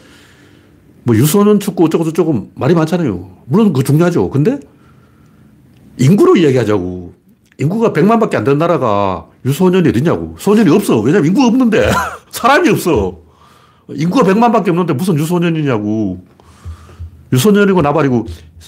뭐 1.04 1.16
유소년 1.16 1.60
축구 1.60 1.86
어쩌고저쩌고 1.86 2.52
말이 2.56 2.74
많잖아요. 2.74 3.38
물론 3.46 3.74
그 3.74 3.84
중요하죠. 3.84 4.30
근데 4.30 4.60
인구로 5.98 6.38
이야기하자고. 6.38 7.14
인구가 7.60 7.94
100만 7.94 8.20
밖에 8.20 8.36
안 8.38 8.44
되는 8.44 8.58
나라가 8.58 9.28
유소년이 9.46 9.90
어디냐고. 9.90 10.36
소년이 10.40 10.70
없어. 10.72 11.00
왜냐면 11.02 11.28
인구가 11.28 11.48
없는데. 11.48 11.92
사람이 12.32 12.70
없어. 12.70 13.20
인구가 13.90 14.24
100만 14.24 14.52
밖에 14.52 14.72
없는데 14.72 14.94
무슨 14.94 15.16
유소년이냐고. 15.18 16.26
유소년이고 17.32 17.82
나발이고 17.82 18.26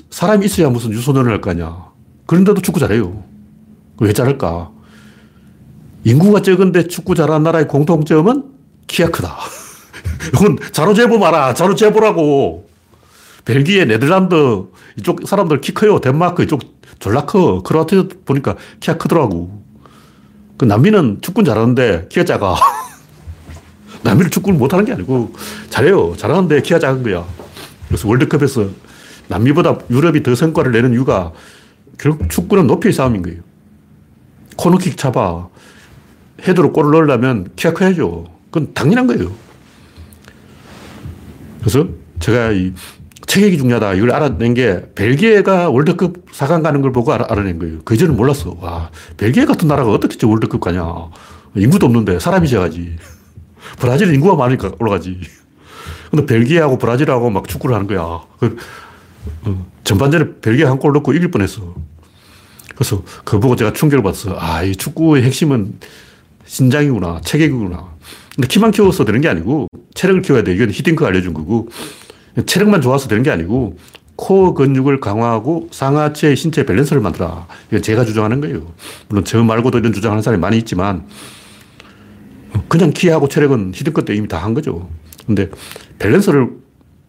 사람이 0.10 0.46
있어야 0.46 0.70
무슨 0.70 0.92
유소년을 0.92 1.32
할거 1.32 1.52
아니야. 1.52 1.90
그런데도 2.26 2.62
축구 2.62 2.80
잘해요. 2.80 3.24
왜 4.00 4.12
잘할까? 4.12 4.72
인구가 6.04 6.42
적은데 6.42 6.88
축구 6.88 7.16
잘하는 7.16 7.44
나라의 7.44 7.68
공통점은 7.68 8.44
키가 8.88 9.10
크다. 9.10 9.38
이건 10.34 10.58
자로 10.72 10.94
재보 10.94 11.18
마라. 11.18 11.54
자로 11.54 11.76
재보라고. 11.76 12.68
벨기에, 13.46 13.86
네덜란드 13.86 14.66
이쪽 14.98 15.28
사람들 15.28 15.62
키 15.62 15.74
커요. 15.74 16.00
덴마크 16.00 16.44
이쪽 16.44 16.62
졸라 17.00 17.26
커. 17.26 17.62
크로아티아 17.62 18.06
보니까 18.26 18.56
키가 18.80 18.98
크더라고. 18.98 19.64
그 20.58 20.66
남미는 20.66 21.20
축구는 21.22 21.46
잘하는데 21.46 22.08
키가 22.10 22.26
작아. 22.26 22.56
남미는 24.04 24.32
축구를 24.32 24.58
못하는 24.58 24.86
게 24.86 24.94
아니고 24.94 25.34
잘해요. 25.70 26.16
잘하는데 26.18 26.62
키가 26.62 26.80
작은 26.80 27.04
거야. 27.04 27.26
그래서 27.88 28.08
월드컵에서 28.08 28.70
남미보다 29.28 29.80
유럽이 29.90 30.24
더 30.24 30.36
성과를 30.36 30.72
내는 30.72 30.94
이유가 30.94 31.32
결국 31.98 32.30
축구는 32.30 32.68
높이의 32.68 32.94
싸움인 32.94 33.22
거예요. 33.22 33.42
코너킥 34.58 34.98
잡아. 34.98 35.48
헤드로 36.42 36.72
골을 36.74 36.92
넣으려면 36.92 37.50
키가 37.56 37.74
커야죠. 37.74 38.26
그건 38.52 38.74
당연한 38.74 39.08
거예요. 39.08 39.32
그래서 41.66 41.88
제가 42.20 42.52
이 42.52 42.74
체격이 43.26 43.58
중요하다. 43.58 43.96
이걸 43.96 44.12
알아낸 44.12 44.54
게 44.54 44.84
벨기에가 44.94 45.72
월드컵 45.72 46.28
4강 46.32 46.62
가는 46.62 46.80
걸 46.84 46.92
보고 46.92 47.12
알아, 47.12 47.42
낸 47.42 47.58
거예요. 47.58 47.80
그 47.84 47.96
이전은 47.96 48.16
몰랐어. 48.16 48.56
와, 48.62 48.92
벨기에 49.18 49.46
같은 49.46 49.68
나라가 49.68 49.90
어떻게 49.92 50.28
월드컵 50.28 50.62
가냐. 50.62 50.86
인구도 51.56 51.88
없는데 51.88 52.20
사람이 52.20 52.48
작아지. 52.48 52.96
브라질 53.80 54.14
인구가 54.14 54.36
많으니까 54.36 54.74
올라가지. 54.80 55.20
근데 56.12 56.28
벨기에하고 56.28 56.78
브라질하고 56.78 57.32
막 57.32 57.48
축구를 57.48 57.76
하는 57.76 57.88
거야. 57.88 58.22
그, 58.38 58.56
어, 59.46 59.66
전반전에 59.84 60.26
벨기에 60.42 60.66
한 60.66 60.78
골 60.78 60.94
넣고 60.94 61.14
이길 61.14 61.32
뻔했어. 61.32 61.74
그래서 62.76 63.02
그거 63.24 63.40
보고 63.40 63.56
제가 63.56 63.74
충격을 63.74 64.04
받았어. 64.04 64.38
아, 64.40 64.62
이 64.62 64.76
축구의 64.76 65.24
핵심은 65.24 65.80
신장이구나, 66.46 67.22
체격이구나. 67.26 67.95
근데 68.36 68.48
키만 68.48 68.72
키워서 68.72 69.06
되는 69.06 69.22
게 69.22 69.28
아니고 69.30 69.68
체력을 69.94 70.22
키워야 70.22 70.44
돼. 70.44 70.54
이건 70.54 70.70
히딩크가 70.72 71.08
알려준 71.08 71.34
거고 71.34 71.70
체력만 72.46 72.82
좋아서 72.82 73.08
되는 73.08 73.24
게 73.24 73.32
아니고 73.32 73.78
코어 74.18 74.54
근육을 74.54 75.00
강화하고 75.00 75.70
상하체 75.72 76.36
신체 76.36 76.66
밸런스를 76.66 77.02
만들어. 77.02 77.48
이건 77.70 77.82
제가 77.82 78.06
주장하는 78.06 78.42
거예요. 78.42 78.74
물론 79.08 79.24
저 79.26 79.42
말고도 79.44 79.80
이런 79.80 79.94
주장하는 79.94 80.22
사람이 80.22 80.40
많이 80.42 80.58
있지만 80.58 81.06
그냥 82.68 82.92
키하고 82.92 83.28
체력은 83.28 83.72
히딩크 83.74 84.06
때 84.06 84.16
이미 84.16 84.28
다 84.28 84.38
한 84.38 84.54
거죠. 84.54 84.90
근데 85.26 85.50
밸런스를 86.00 86.50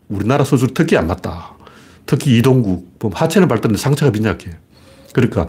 우리나라 0.08 0.44
선수 0.44 0.68
특히 0.68 0.96
안 0.96 1.06
맞다. 1.06 1.54
특히 2.06 2.38
이동국, 2.38 2.96
뭐 3.00 3.10
하체는 3.12 3.48
발달인데 3.48 3.80
상체가 3.80 4.12
빈약해. 4.12 4.50
그러니까 5.12 5.48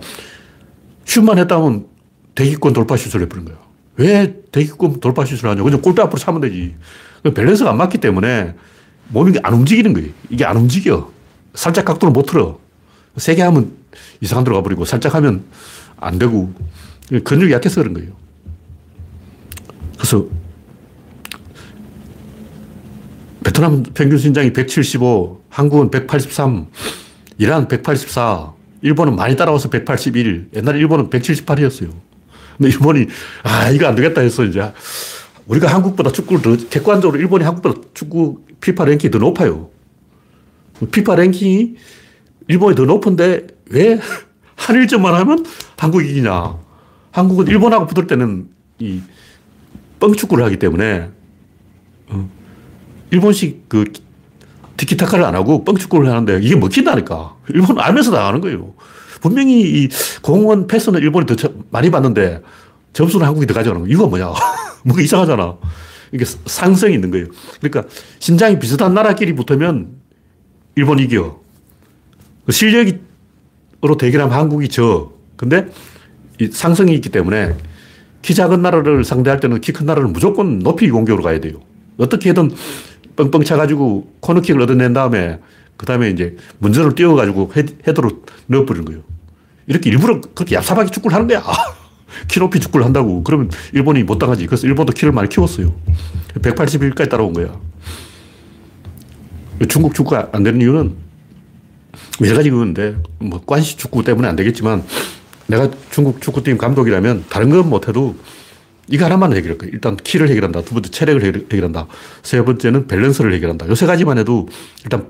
슛만 1.06 1.38
했다면 1.38 1.86
대기권 2.34 2.74
돌파 2.74 2.98
슛을 2.98 3.22
해버린 3.24 3.46
거예요. 3.46 3.60
왜 3.98 4.36
대기권 4.52 5.00
돌파 5.00 5.26
슛을 5.26 5.50
하냐? 5.50 5.64
그냥 5.64 5.82
골대 5.82 6.02
앞으로 6.02 6.18
차면 6.18 6.42
되지. 6.42 6.76
그 7.24 7.34
밸런스가 7.34 7.72
안 7.72 7.78
맞기 7.78 7.98
때문에 7.98 8.54
몸이 9.10 9.38
안 9.44 9.54
움직이는 9.54 9.94
거예요. 9.94 10.10
이게 10.30 10.46
안 10.46 10.58
움직여. 10.58 11.12
살짝 11.54 11.86
각도를 11.86 12.12
못 12.12 12.28
틀어. 12.28 12.60
세게 13.18 13.42
하면 13.42 13.72
이상한 14.22 14.44
데로 14.44 14.56
가버리고, 14.58 14.86
살짝 14.86 15.16
하면 15.16 15.44
안 15.98 16.20
되고, 16.20 16.54
근육이 17.24 17.52
약해서 17.52 17.82
그런 17.82 17.94
거예요. 17.96 18.12
그래서 19.98 20.28
베트남 23.44 23.82
평균 23.82 24.20
신장이 24.20 24.54
175, 24.54 25.42
한국은 25.50 25.90
183, 25.90 26.68
이란 27.40 27.68
184, 27.68 28.54
일본은 28.84 29.16
많이 29.16 29.36
따라와서 29.36 29.70
181, 29.70 30.50
옛날에 30.54 30.78
일본은 30.78 31.10
178이었어요. 31.10 31.92
근데 32.58 32.70
일본이, 32.72 33.08
아, 33.44 33.70
이거 33.70 33.88
안 33.88 33.96
되겠다 33.96 34.22
해서 34.22 34.44
이제 34.44 34.72
우리가 35.48 35.74
한국보다 35.74 36.12
축구를 36.12 36.42
더, 36.42 36.70
객관적으로 36.70 37.20
일본이 37.20 37.44
한국보다 37.44 37.82
축구 37.94 38.42
피파 38.60 38.86
랭킹이 38.86 39.12
더 39.12 39.20
높아요. 39.20 39.70
피파 40.92 41.16
랭킹이 41.16 41.76
일본이 42.48 42.76
더 42.76 42.86
높은데 42.86 43.48
왜 43.70 44.00
한일전만 44.56 45.14
하면 45.14 45.46
한국이 45.78 46.10
이기냐. 46.10 46.56
한국은 47.12 47.48
일본하고 47.48 47.88
붙을 47.88 48.08
때는 48.08 48.50
이 48.80 49.02
뻥축구를 50.00 50.44
하기 50.46 50.58
때문에 50.60 51.10
어, 52.10 52.30
일본식 53.12 53.70
그 53.70 53.86
티키타카를 54.78 55.26
안 55.26 55.36
하고 55.36 55.64
뻥축구를 55.64 56.10
하는데 56.10 56.40
이게 56.42 56.56
먹힌다니까. 56.56 57.38
일본은 57.50 57.82
알면서 57.82 58.12
나가는 58.12 58.42
거예요. 58.42 58.74
분명히 59.22 59.62
이 59.62 59.90
공원 60.22 60.68
패스는 60.68 61.00
일본이 61.02 61.26
더 61.26 61.36
많이 61.70 61.90
받는데 61.90 62.42
점수는 62.94 63.26
한국이 63.26 63.46
더 63.48 63.54
가져가는 63.54 63.82
거. 63.86 63.88
이유가 63.90 64.08
뭐냐. 64.08 64.34
뭔가 64.84 65.02
이상하잖아. 65.02 65.58
이게 66.12 66.26
상성이 66.46 66.96
있는 66.96 67.12
거예요. 67.12 67.28
그러니까 67.60 67.84
신장이 68.20 68.60
비슷한 68.60 68.94
나라끼리 68.94 69.34
붙으면 69.34 69.90
일본이 70.76 71.04
이겨. 71.04 71.40
그 72.46 72.52
실력으로 72.52 73.98
대결하면 74.00 74.34
한국이 74.38 74.70
져. 74.70 75.12
근데 75.36 75.68
이 76.40 76.48
상성이 76.48 76.94
있기 76.96 77.10
때문에 77.10 77.56
키 78.22 78.34
작은 78.34 78.62
나라를 78.62 79.04
상대할 79.04 79.40
때는 79.40 79.62
키 79.62 79.72
큰 79.72 79.86
나라를 79.86 80.10
무조건 80.10 80.60
높이 80.60 80.90
공격으로 80.90 81.24
가야 81.24 81.40
돼요. 81.40 81.60
어떻게든 81.98 82.52
뻥뻥 83.16 83.44
차가지고 83.44 84.12
코너킥을 84.22 84.62
얻어낸 84.62 84.94
다음에 84.94 85.40
그 85.78 85.86
다음에 85.86 86.10
이제 86.10 86.36
문전을 86.60 86.96
띄워가지고 86.96 87.54
헤드로 87.88 88.24
넣어버리는 88.48 88.86
거예요. 88.86 89.02
이렇게 89.68 89.90
일부러 89.90 90.22
그렇게 90.22 90.58
얍삽하게 90.58 90.92
축구를 90.92 91.16
하는 91.16 91.28
거야. 91.28 91.44
키 92.28 92.40
높이 92.40 92.60
축구를 92.60 92.86
한다고. 92.86 93.24
그러면 93.24 93.50
일본이 93.74 94.04
못 94.04 94.18
당하지. 94.18 94.46
그래서 94.48 94.66
일본도 94.66 94.94
키를 94.94 95.12
많이 95.12 95.30
키웠어요. 95.30 95.74
181까지 96.36 97.10
따라온 97.10 97.34
거야. 97.34 97.60
중국 99.70 99.94
축구가 99.94 100.30
안 100.32 100.44
되는 100.44 100.62
이유는 100.62 100.96
여러 102.24 102.36
가지 102.36 102.50
이유인데, 102.50 102.96
뭐, 103.20 103.44
관시 103.46 103.78
축구 103.78 104.04
때문에 104.04 104.28
안 104.28 104.36
되겠지만, 104.36 104.84
내가 105.48 105.70
중국 105.92 106.22
축구팀 106.22 106.58
감독이라면 106.58 107.26
다른 107.30 107.50
건 107.50 107.70
못해도 107.70 108.16
이거 108.90 109.06
하나만 109.06 109.34
해결할 109.34 109.58
거야. 109.58 109.70
일단 109.74 109.98
키를 109.98 110.30
해결한다. 110.30 110.62
두 110.62 110.74
번째 110.74 110.90
체력을 110.90 111.46
해결한다. 111.52 111.88
세 112.24 112.44
번째는 112.44 112.88
밸런스를 112.88 113.34
해결한다. 113.34 113.68
요세 113.68 113.86
가지만 113.86 114.18
해도 114.18 114.48
일단 114.84 115.08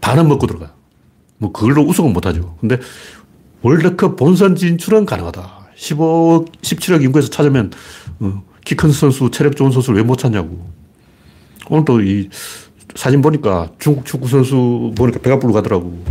반은 0.00 0.28
먹고 0.28 0.46
들어가. 0.46 0.72
뭐 1.38 1.52
그걸로 1.52 1.82
우승은 1.82 2.12
못하죠. 2.12 2.56
근데 2.60 2.78
월드컵 3.62 4.16
본선 4.16 4.56
진출은 4.56 5.06
가능하다. 5.06 5.60
15억, 5.76 6.52
17억 6.62 7.02
인구에서 7.02 7.28
찾으면 7.28 7.72
어, 8.20 8.42
키큰 8.64 8.90
선수, 8.92 9.30
체력 9.30 9.56
좋은 9.56 9.70
선수를 9.70 9.98
왜 9.98 10.04
못 10.04 10.16
찾냐고. 10.16 10.66
오늘 11.68 11.84
또 11.84 12.00
이 12.00 12.28
사진 12.96 13.22
보니까 13.22 13.70
중국 13.78 14.04
축구 14.04 14.26
선수 14.28 14.92
보니까 14.96 15.20
배가 15.20 15.38
불가더라고. 15.38 16.04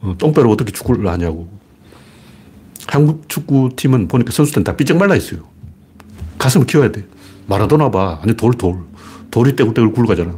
어, 0.00 0.14
똥배로 0.18 0.50
어떻게 0.50 0.72
축구를 0.72 1.06
하냐고. 1.08 1.48
한국 2.88 3.28
축구팀은 3.28 4.08
보니까 4.08 4.32
선수들은 4.32 4.64
다 4.64 4.76
삐쩍 4.76 4.96
말라 4.96 5.16
있어요. 5.16 5.40
가슴을 6.38 6.66
키워야 6.66 6.92
돼. 6.92 7.06
마라도나 7.46 7.90
봐. 7.90 8.20
아니, 8.22 8.34
돌, 8.34 8.52
돌. 8.54 8.84
돌이 9.30 9.56
떼굴떼굴 9.56 9.92
굴러가잖아. 9.92 10.34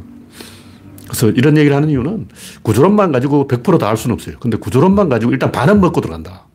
그래서 1.09 1.29
이런 1.31 1.57
얘기를 1.57 1.75
하는 1.75 1.89
이유는 1.89 2.27
구조론만 2.61 3.11
가지고 3.11 3.47
100%다 3.47 3.87
할 3.87 3.97
수는 3.97 4.13
없어요. 4.13 4.37
근데 4.39 4.57
구조론만 4.57 5.09
가지고 5.09 5.31
일단 5.31 5.51
반은 5.51 5.81
먹고 5.81 6.01
들어간다. 6.01 6.45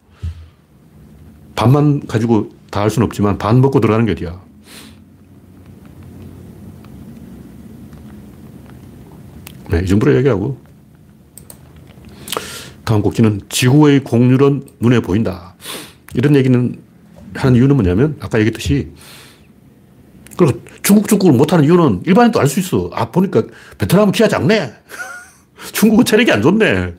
반만 1.57 2.07
가지고 2.07 2.51
다할 2.71 2.89
수는 2.89 3.07
없지만 3.07 3.37
반 3.37 3.61
먹고 3.61 3.81
들어가는 3.81 4.07
게 4.07 4.13
어디야. 4.13 4.41
네, 9.71 9.81
이 9.83 9.87
정도로 9.87 10.17
얘기하고. 10.19 10.57
다음 12.85 13.03
곡지는 13.03 13.41
지구의 13.49 14.05
공률은 14.05 14.63
눈에 14.79 15.01
보인다. 15.01 15.57
이런 16.15 16.37
얘기는 16.37 16.79
하는 17.35 17.57
이유는 17.57 17.75
뭐냐면 17.75 18.17
아까 18.21 18.39
얘기했듯이 18.39 18.93
그리고 20.37 20.61
중국 20.83 21.09
축구를 21.09 21.37
못하는 21.37 21.65
이유는 21.65 22.03
일반인도 22.07 22.41
알 22.41 22.47
수 22.49 22.61
있어. 22.61 22.91
아, 22.93 23.11
보니까 23.11 23.43
베트남은 23.79 24.13
키가 24.13 24.29
작네. 24.29 24.73
중국은 25.73 26.05
체력이 26.05 26.31
안 26.33 26.43
좋네. 26.43 26.95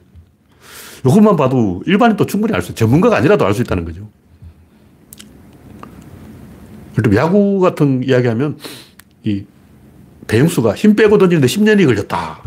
이것만 1.06 1.36
봐도 1.36 1.84
일반인도 1.86 2.26
충분히 2.26 2.54
알 2.54 2.62
수 2.62 2.68
있어. 2.72 2.76
전문가가 2.76 3.18
아니라도 3.18 3.46
알 3.46 3.54
수 3.54 3.62
있다는 3.62 3.86
거죠. 3.86 4.08
그럼 6.96 7.14
야구 7.16 7.60
같은 7.60 8.02
이야기 8.06 8.28
하면 8.28 8.58
이 9.24 9.44
배영수가 10.28 10.76
힘 10.76 10.96
빼고 10.96 11.18
던지는데 11.18 11.48
10년이 11.48 11.86
걸렸다. 11.86 12.42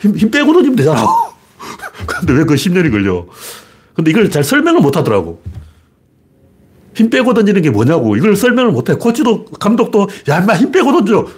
힘, 0.00 0.16
힘 0.16 0.30
빼고 0.30 0.52
던지면 0.52 0.76
되잖아. 0.76 1.04
근데 2.06 2.32
왜 2.34 2.44
그 2.44 2.54
10년이 2.54 2.90
걸려? 2.90 3.26
근데 3.94 4.10
이걸 4.10 4.30
잘 4.30 4.44
설명을 4.44 4.82
못 4.82 4.96
하더라고. 4.96 5.42
힘 6.96 7.10
빼고 7.10 7.34
던지는 7.34 7.60
게 7.60 7.70
뭐냐고. 7.70 8.16
이걸 8.16 8.34
설명을 8.34 8.72
못 8.72 8.88
해. 8.88 8.94
코치도, 8.94 9.44
감독도, 9.60 10.08
야, 10.30 10.40
인마 10.40 10.56
힘 10.56 10.72
빼고 10.72 10.92
던져. 10.92 11.28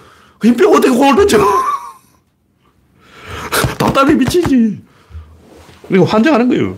힘 0.41 0.55
빼고 0.55 0.71
어떻게 0.71 0.89
공을 0.89 1.15
던져? 1.17 1.37
답답해 3.77 4.15
미치지. 4.15 4.79
그리고 5.89 6.05
환장하는 6.05 6.47
거예요. 6.47 6.77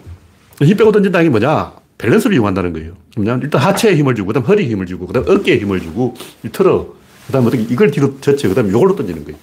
힘 0.64 0.76
빼고 0.76 0.92
던진다는 0.92 1.26
게 1.26 1.30
뭐냐? 1.30 1.74
밸런스를 2.00 2.36
이용한다는 2.36 2.74
거예요. 2.74 2.94
그러면 3.14 3.40
일단 3.44 3.62
하체에 3.62 3.96
힘을 3.96 4.16
주고, 4.16 4.30
그 4.30 4.34
다음 4.34 4.46
허리에 4.46 4.68
힘을 4.68 4.88
주고, 4.88 5.06
그 5.06 5.14
다음 5.14 5.26
어깨에 5.28 5.60
힘을 5.60 5.80
주고, 5.80 6.16
틀어. 6.52 6.88
그 7.28 7.32
다음 7.32 7.46
어떻게 7.46 7.62
이걸 7.62 7.92
뒤로 7.92 8.20
젖혀. 8.20 8.50
그 8.50 8.56
다음 8.56 8.68
이걸로 8.68 8.96
던지는 8.96 9.24
거예요. 9.24 9.38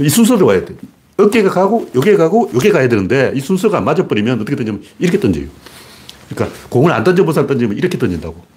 이 0.00 0.08
순서로 0.10 0.44
와야 0.44 0.62
돼. 0.66 0.74
어깨가 1.16 1.48
가고, 1.48 1.88
요게 1.94 2.16
가고, 2.16 2.50
요게 2.52 2.72
가야 2.72 2.88
되는데, 2.88 3.32
이 3.34 3.40
순서가 3.40 3.80
맞아버리면 3.80 4.42
어떻게 4.42 4.54
던지면 4.54 4.82
이렇게 4.98 5.18
던져요. 5.18 5.46
그러니까 6.28 6.56
공을 6.68 6.92
안 6.92 7.02
던져본 7.04 7.32
사람 7.32 7.46
던지면 7.46 7.76
이렇게 7.78 7.98
던진다고. 7.98 8.49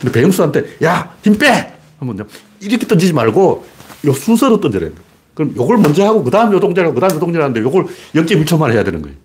근데 0.00 0.12
배영수한테, 0.12 0.76
야, 0.84 1.14
힘 1.22 1.36
빼! 1.38 1.72
하면 1.98 2.28
이렇게 2.60 2.86
던지지 2.86 3.12
말고, 3.12 3.66
요 4.06 4.12
순서로 4.12 4.60
던져야 4.60 4.88
돼. 4.88 4.92
그럼 5.34 5.54
요걸 5.56 5.78
먼저 5.78 6.04
하고, 6.04 6.22
그 6.22 6.30
다음 6.30 6.52
요 6.52 6.60
동작하고, 6.60 6.94
그 6.94 7.00
다음 7.00 7.16
요 7.16 7.18
동작 7.18 7.40
하는데, 7.40 7.60
요걸 7.60 7.86
0.1초만 8.14 8.72
해야 8.72 8.84
되는 8.84 9.02
거예요. 9.02 9.16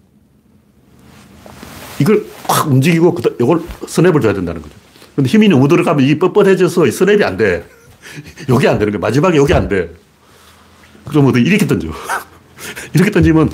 이걸 2.00 2.26
확 2.48 2.68
움직이고, 2.68 3.16
요걸 3.40 3.62
스냅을 3.88 4.22
줘야 4.22 4.34
된다는 4.34 4.62
거죠. 4.62 4.74
근데 5.16 5.30
힘이 5.30 5.48
너무 5.48 5.68
들어가면 5.68 6.04
이게 6.04 6.18
뻣뻣해져서 6.18 6.92
스냅이 6.92 7.24
안 7.24 7.38
돼. 7.38 7.66
요게 8.50 8.68
안 8.68 8.80
되는 8.80 8.92
거예요. 8.92 9.00
마지막에 9.00 9.38
요게 9.38 9.54
안 9.54 9.68
돼. 9.68 9.94
그러면 11.06 11.36
이렇게 11.36 11.68
던져. 11.68 11.90
이렇게 12.94 13.12
던지면 13.12 13.52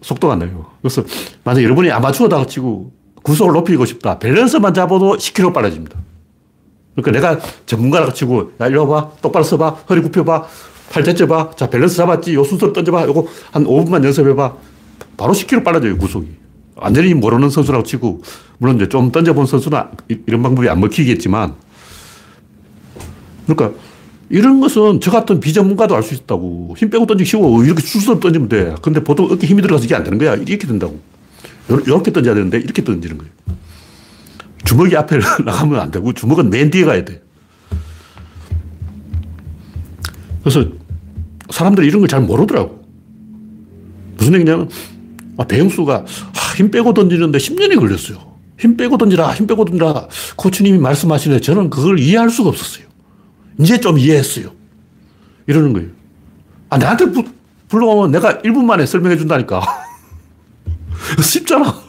속도가 0.00 0.34
안 0.34 0.38
나요. 0.38 0.66
그래서 0.80 1.04
만약 1.44 1.62
여러분이 1.62 1.90
아마추어다 1.90 2.46
치고 2.46 2.92
구속을 3.22 3.52
높이고 3.52 3.84
싶다. 3.84 4.18
밸런스만 4.18 4.72
잡아도 4.74 5.16
10km 5.16 5.52
빨라집니다. 5.52 5.98
그러니까 6.94 7.10
내가 7.12 7.40
전문가라 7.66 8.12
치고, 8.12 8.52
야, 8.60 8.66
이리 8.66 8.76
와봐. 8.76 9.12
똑바로 9.20 9.44
서봐. 9.44 9.70
허리 9.88 10.00
굽혀봐. 10.02 10.46
팔 10.90 11.02
제쳐봐. 11.02 11.52
자, 11.56 11.68
밸런스 11.68 11.96
잡았지. 11.96 12.34
요 12.34 12.44
순서로 12.44 12.72
던져봐. 12.72 13.06
요거 13.06 13.26
한 13.50 13.64
5분만 13.64 14.04
연습해봐. 14.04 14.54
바로 15.16 15.32
10km 15.32 15.64
빨라져요, 15.64 15.98
구속이. 15.98 16.28
완전히 16.76 17.14
모르는 17.14 17.50
선수라고 17.50 17.84
치고, 17.84 18.22
물론 18.58 18.76
이제 18.76 18.88
좀 18.88 19.10
던져본 19.10 19.46
선수는 19.46 19.80
이런 20.26 20.42
방법이 20.42 20.68
안 20.68 20.80
먹히겠지만, 20.80 21.54
그러니까 23.46 23.78
이런 24.30 24.60
것은 24.60 25.00
저 25.00 25.10
같은 25.10 25.38
비전문가도 25.38 25.94
알 25.94 26.02
수 26.02 26.14
있다고. 26.14 26.74
힘 26.78 26.90
빼고 26.90 27.06
던지기 27.06 27.28
쉬워. 27.28 27.62
이렇게 27.64 27.80
순서로 27.82 28.18
던지면 28.20 28.48
돼. 28.48 28.74
근데 28.82 29.02
보통 29.04 29.26
어깨 29.30 29.46
힘이 29.46 29.62
들어가서 29.62 29.84
이게 29.84 29.94
안 29.94 30.02
되는 30.02 30.18
거야. 30.18 30.34
이렇게 30.34 30.66
된다고. 30.66 30.98
이렇게 31.68 32.12
던져야 32.12 32.34
되는데 32.34 32.58
이렇게 32.58 32.82
던지는 32.82 33.18
거예요. 33.18 33.32
주먹이 34.64 34.96
앞에 34.96 35.18
나가면 35.44 35.80
안 35.80 35.90
되고 35.90 36.12
주먹은 36.12 36.50
맨 36.50 36.70
뒤에 36.70 36.84
가야 36.84 37.04
돼. 37.04 37.22
그래서 40.42 40.64
사람들이 41.50 41.86
이런 41.86 42.00
걸 42.00 42.08
잘 42.08 42.20
모르더라고. 42.20 42.82
무슨 44.16 44.34
얘기냐면, 44.34 44.70
아, 45.36 45.44
배영수가 45.44 45.94
아, 45.94 46.54
힘 46.56 46.70
빼고 46.70 46.94
던지는데 46.94 47.38
10년이 47.38 47.78
걸렸어요. 47.78 48.34
힘 48.58 48.76
빼고 48.76 48.96
던지라, 48.98 49.34
힘 49.34 49.46
빼고 49.46 49.64
던지라. 49.64 50.08
코치님이 50.36 50.78
말씀하시는데 50.78 51.40
저는 51.42 51.70
그걸 51.70 51.98
이해할 51.98 52.30
수가 52.30 52.50
없었어요. 52.50 52.86
이제 53.58 53.78
좀 53.80 53.98
이해했어요. 53.98 54.52
이러는 55.46 55.72
거예요. 55.72 55.88
아, 56.70 56.78
나한테 56.78 57.10
부, 57.10 57.24
불러오면 57.68 58.12
내가 58.12 58.38
1분 58.38 58.64
만에 58.64 58.86
설명해 58.86 59.16
준다니까. 59.16 59.62
쉽잖아. 61.22 61.83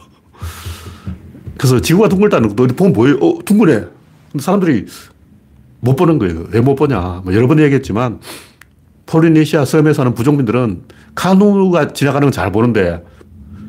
그래서 1.58 1.80
지구가 1.80 2.08
둥글다는 2.08 2.48
것도 2.54 2.66
보면 2.74 2.92
보여요. 2.92 3.16
어, 3.20 3.38
둥글해. 3.44 3.84
근데 4.32 4.42
사람들이 4.42 4.86
못 5.80 5.96
보는 5.96 6.18
거예요. 6.18 6.46
왜 6.52 6.60
못 6.60 6.74
보냐. 6.74 7.20
뭐 7.24 7.32
여러 7.34 7.46
번 7.46 7.58
얘기했지만 7.60 8.20
폴리네시아 9.06 9.64
섬에 9.64 9.92
사는 9.92 10.12
부족민들은 10.14 10.82
카누가 11.14 11.92
지나가는 11.92 12.26
건 12.26 12.32
잘 12.32 12.50
보는데 12.52 13.04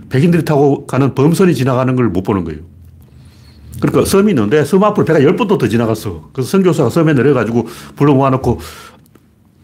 백인들이 0.09 0.43
타고 0.45 0.85
가는 0.87 1.13
범선이 1.13 1.53
지나가는 1.53 1.95
걸 1.95 2.09
못 2.09 2.23
보는 2.23 2.43
거예요. 2.43 2.61
그러니까 3.79 4.05
섬이 4.09 4.31
있는데 4.31 4.65
섬 4.65 4.83
앞으로 4.83 5.05
배가 5.05 5.21
열 5.23 5.35
번도 5.35 5.57
더 5.59 5.67
지나갔어. 5.67 6.29
그래서 6.33 6.49
선교사가 6.49 6.89
섬에 6.89 7.13
내려가지고 7.13 7.67
불러 7.95 8.13
모아놓고 8.15 8.59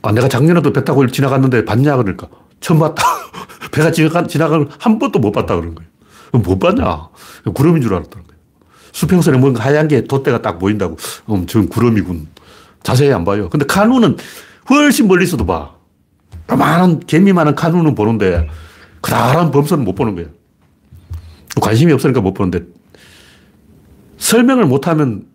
아, 0.03 0.11
내가 0.11 0.27
작년에도 0.27 0.71
배 0.73 0.83
타고 0.83 1.07
지나갔는데 1.07 1.65
봤냐? 1.65 1.95
그러니까 1.97 2.27
처음 2.59 2.79
봤다. 2.79 3.03
배가 3.71 3.91
지나간, 3.91 4.27
지나간 4.27 4.69
한 4.77 4.99
번도 4.99 5.17
못 5.19 5.31
봤다 5.31 5.55
그런 5.55 5.73
거예요. 5.73 5.89
못 6.41 6.59
봤냐? 6.59 7.09
구름인 7.53 7.81
줄 7.81 7.93
알았다는 7.93 8.25
거예요. 8.27 8.39
수평선에 8.91 9.37
뭔가 9.37 9.63
하얀 9.63 9.87
게 9.87 10.03
돛대가 10.03 10.41
딱 10.41 10.59
보인다고. 10.59 10.97
음, 11.29 11.45
저 11.47 11.61
구름이군. 11.65 12.27
자세히 12.83 13.11
안 13.13 13.23
봐요. 13.23 13.49
근데 13.49 13.65
카누는 13.65 14.17
훨씬 14.69 15.07
멀리서도 15.07 15.45
봐. 15.45 15.71
많은 16.47 16.99
개미만한 17.01 17.55
카누는 17.55 17.95
보는데 17.95 18.47
그다란 19.01 19.51
범선은 19.51 19.83
못 19.85 19.95
보는 19.95 20.15
거예요. 20.15 20.29
관심이 21.61 21.91
없으니까 21.93 22.21
못 22.21 22.33
보는데 22.33 22.61
설명을 24.17 24.65
못하면 24.65 25.25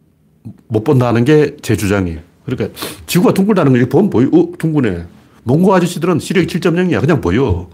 못 0.69 0.85
본다는 0.85 1.25
게 1.25 1.57
제 1.63 1.77
주장이에요. 1.77 2.21
그러니까 2.45 2.79
지구가 3.07 3.35
둥글다는 3.35 3.73
걸 3.73 3.89
보면 3.89 4.11
보여. 4.11 4.27
어, 4.29 4.53
둥근해. 4.59 5.05
몽고 5.45 5.75
아저씨들은 5.75 6.19
시력이 6.19 6.47
7.0이야. 6.47 7.01
그냥 7.01 7.21
보여. 7.21 7.69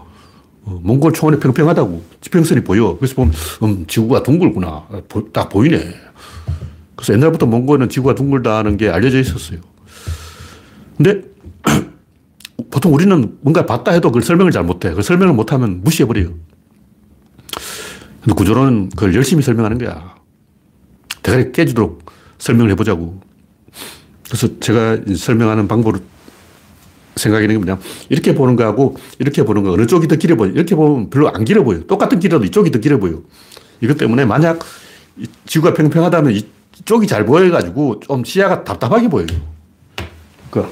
어, 0.65 0.79
몽골 0.81 1.13
초원이 1.13 1.39
평평하다고. 1.39 2.03
지평선이 2.21 2.63
보여. 2.63 2.97
그래서 2.97 3.15
보면, 3.15 3.33
음, 3.63 3.85
지구가 3.87 4.23
둥글구나. 4.23 4.87
보, 5.07 5.31
딱 5.31 5.49
보이네. 5.49 5.93
그래서 6.95 7.13
옛날부터 7.13 7.45
몽골은 7.45 7.89
지구가 7.89 8.15
둥글다는 8.15 8.77
게 8.77 8.89
알려져 8.89 9.19
있었어요. 9.19 9.59
근데 10.97 11.21
보통 12.71 12.93
우리는 12.93 13.37
뭔가 13.41 13.65
봤다 13.65 13.91
해도 13.91 14.09
그걸 14.09 14.23
설명을 14.23 14.51
잘 14.51 14.63
못해. 14.63 14.91
그 14.93 15.01
설명을 15.01 15.33
못하면 15.33 15.81
무시해버려요. 15.83 16.33
근데 18.21 18.33
구조론은 18.35 18.89
그걸 18.89 19.13
열심히 19.13 19.43
설명하는 19.43 19.77
거야. 19.77 20.15
대가리 21.21 21.51
깨지도록 21.51 22.05
설명을 22.39 22.71
해보자고. 22.71 23.21
그래서 24.27 24.59
제가 24.59 24.97
설명하는 25.15 25.67
방법을 25.67 25.99
게 27.15 27.57
뭐냐. 27.57 27.79
이렇게 28.09 28.35
보는 28.35 28.55
거하고 28.55 28.95
이렇게 29.19 29.43
보는 29.43 29.63
거 29.63 29.71
어느 29.71 29.87
쪽이 29.87 30.07
더 30.07 30.15
길어 30.15 30.35
보여. 30.35 30.51
이렇게 30.51 30.75
보면 30.75 31.09
별로 31.09 31.29
안 31.29 31.45
길어 31.45 31.63
보여. 31.63 31.79
똑같은 31.85 32.19
길이라도 32.19 32.45
이쪽이 32.45 32.71
더 32.71 32.79
길어 32.79 32.99
보여. 32.99 33.21
이것 33.81 33.97
때문에 33.97 34.25
만약 34.25 34.59
지구가 35.45 35.73
평평하다면 35.73 36.33
이쪽이 36.79 37.07
잘 37.07 37.25
보여가지고 37.25 38.01
좀 38.01 38.23
시야가 38.23 38.63
답답하게 38.63 39.07
보여요. 39.07 39.27
그 40.51 40.65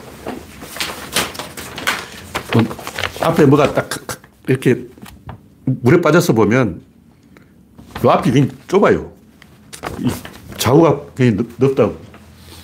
앞에 3.22 3.46
뭐가 3.46 3.74
딱 3.74 3.90
이렇게 4.48 4.86
물에 5.66 6.02
빠져서 6.02 6.34
보면 6.34 6.82
요 8.06 8.10
앞이 8.10 8.32
굉장히 8.32 8.58
좁아요. 8.68 9.12
좌우가 10.58 11.02
굉장히 11.16 11.50
넓, 11.58 11.76
다고 11.76 11.98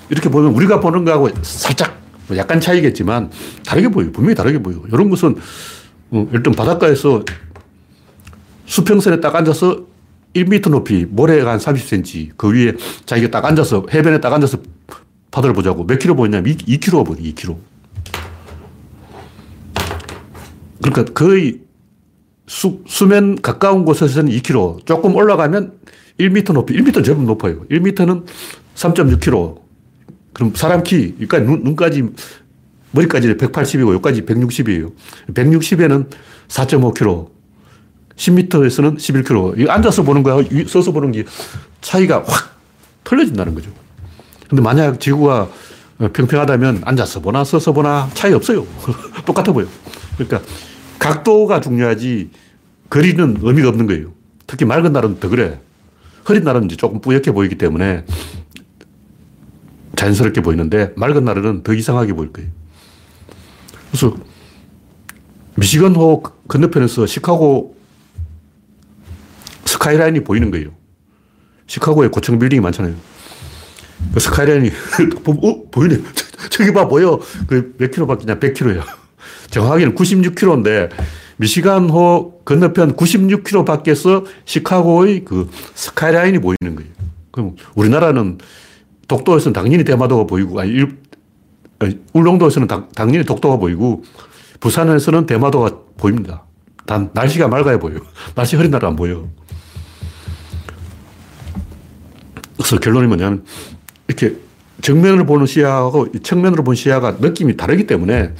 이렇게 0.09 0.29
보면 0.29 0.53
우리가 0.53 0.79
보는 0.79 1.05
거하고 1.05 1.29
살짝 1.41 1.98
약간 2.37 2.59
차이겠지만 2.59 3.31
다르게 3.65 3.89
보여요. 3.89 4.11
분명히 4.11 4.35
다르게 4.35 4.59
보여요. 4.59 4.83
이런 4.87 5.09
것은 5.09 5.35
어, 6.11 6.27
일단 6.33 6.53
바닷가에서 6.53 7.23
수평선에 8.65 9.19
딱 9.19 9.35
앉아서 9.35 9.85
1m 10.33 10.69
높이 10.69 11.05
모래가 11.09 11.51
한 11.51 11.59
30cm 11.59 12.31
그 12.37 12.53
위에 12.53 12.73
자기가 13.05 13.31
딱 13.31 13.45
앉아서 13.45 13.87
해변에 13.91 14.19
딱 14.19 14.31
앉아서 14.31 14.59
바다를 15.31 15.53
보자고 15.53 15.85
몇 15.85 15.97
킬로 15.99 16.15
보냐면 16.15 16.55
2킬로가 16.55 17.05
보여 17.05 17.17
2킬로. 17.17 17.57
그러니까 20.81 21.13
거의 21.13 21.61
수, 22.47 22.81
수면 22.87 23.39
가까운 23.41 23.85
곳에서는 23.85 24.31
2km, 24.31 24.85
조금 24.85 25.15
올라가면 25.15 25.73
1m 26.19 26.53
높이, 26.53 26.73
1m는 26.73 27.05
제법 27.05 27.23
높아요. 27.23 27.65
1m는 27.69 28.25
3.6km. 28.75 29.68
그럼 30.39 30.53
사람 30.55 30.83
키, 30.83 31.15
그러니까 31.15 31.39
눈, 31.39 31.63
눈까지, 31.63 32.01
머리까지 32.91 33.35
180이고, 33.35 33.93
여기까지 33.95 34.21
160이에요. 34.21 34.93
160에는 35.33 36.09
4.5km. 36.47 37.27
10m에서는 38.15 38.97
11km. 38.97 39.59
이 39.59 39.69
앉아서 39.69 40.03
보는 40.03 40.23
거하고 40.23 40.43
서서 40.65 40.93
보는 40.93 41.11
게 41.11 41.25
차이가 41.81 42.23
확 42.25 42.57
틀려진다는 43.03 43.53
거죠. 43.53 43.69
근데 44.49 44.61
만약 44.61 44.99
지구가 44.99 45.49
평평하다면 46.13 46.83
앉아서 46.85 47.19
보나 47.19 47.43
서서 47.43 47.73
보나 47.73 48.09
차이 48.13 48.33
없어요. 48.33 48.65
똑같아 49.25 49.51
보여. 49.51 49.67
그러니까 50.17 50.41
각도가 50.99 51.59
중요하지 51.59 52.29
거리는 52.89 53.37
의미가 53.41 53.69
없는 53.69 53.87
거예요. 53.87 54.13
특히 54.47 54.65
맑은 54.65 54.93
날은 54.93 55.19
더 55.19 55.27
그래. 55.27 55.59
흐린 56.23 56.43
날은 56.43 56.65
이제 56.65 56.75
조금 56.75 57.01
뿌옇게 57.01 57.31
보이기 57.31 57.57
때문에 57.57 58.05
자연스럽게 59.99 60.41
보이는데 60.41 60.93
맑은 60.95 61.25
날은 61.25 61.63
더 61.63 61.73
이상하게 61.73 62.13
보일 62.13 62.31
거예요. 62.31 62.49
그래서 63.91 64.15
미시건호 65.55 66.23
건너편에서 66.47 67.05
시카고 67.05 67.75
스카이라인이 69.65 70.23
보이는 70.23 70.51
거예요. 70.51 70.69
시카고에 71.67 72.07
고층 72.07 72.39
빌딩이 72.39 72.61
많잖아요. 72.61 72.95
그 74.13 74.19
스카이라인이 74.21 74.69
어? 75.27 75.69
보이네. 75.69 76.01
저기 76.49 76.71
봐 76.71 76.87
보여. 76.87 77.19
그 77.47 77.73
몇 77.77 77.91
킬로밖에 77.91 78.25
냐 78.25 78.39
100킬로야. 78.39 78.81
정확히는 79.51 79.95
96km인데 79.95 80.91
미시간호 81.37 82.43
건너편 82.45 82.95
96km 82.95 83.65
밖에서 83.65 84.23
시카고의 84.45 85.25
그 85.25 85.49
스카이라인이 85.75 86.39
보이는 86.39 86.75
거예요. 86.75 86.89
그럼 87.31 87.55
우리나라는 87.75 88.37
독도에서는 89.09 89.51
당연히 89.53 89.83
대마도가 89.83 90.23
보이고, 90.25 90.57
아니, 90.61 90.85
아니 91.79 91.99
울릉도에서는 92.13 92.67
당, 92.67 92.87
당연히 92.95 93.25
독도가 93.25 93.57
보이고, 93.57 94.03
부산에서는 94.61 95.25
대마도가 95.25 95.71
보입니다. 95.97 96.45
단, 96.85 97.09
날씨가 97.13 97.49
맑아야 97.49 97.79
보여요. 97.79 97.99
날씨 98.35 98.55
흐린 98.55 98.71
날은 98.71 98.87
안 98.87 98.95
보여. 98.95 99.27
그래서 102.55 102.79
결론이 102.79 103.07
뭐냐면, 103.07 103.43
이렇게 104.07 104.37
정면을 104.81 105.25
보는 105.25 105.45
시야하고 105.45 106.11
측면으로 106.21 106.63
보는 106.63 106.75
시야가 106.75 107.17
느낌이 107.19 107.57
다르기 107.57 107.85
때문에 107.85 108.33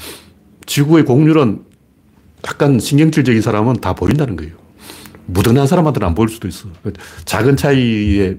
지구의 0.65 1.03
공률은 1.03 1.63
약간 2.47 2.79
신경질적인 2.79 3.41
사람은 3.41 3.81
다 3.81 3.93
보인다는 3.93 4.35
거예요. 4.35 4.53
무던한 5.25 5.67
사람한테는 5.67 6.07
안 6.07 6.15
보일 6.15 6.29
수도 6.29 6.47
있어. 6.47 6.69
작은 7.25 7.57
차이에 7.57 8.37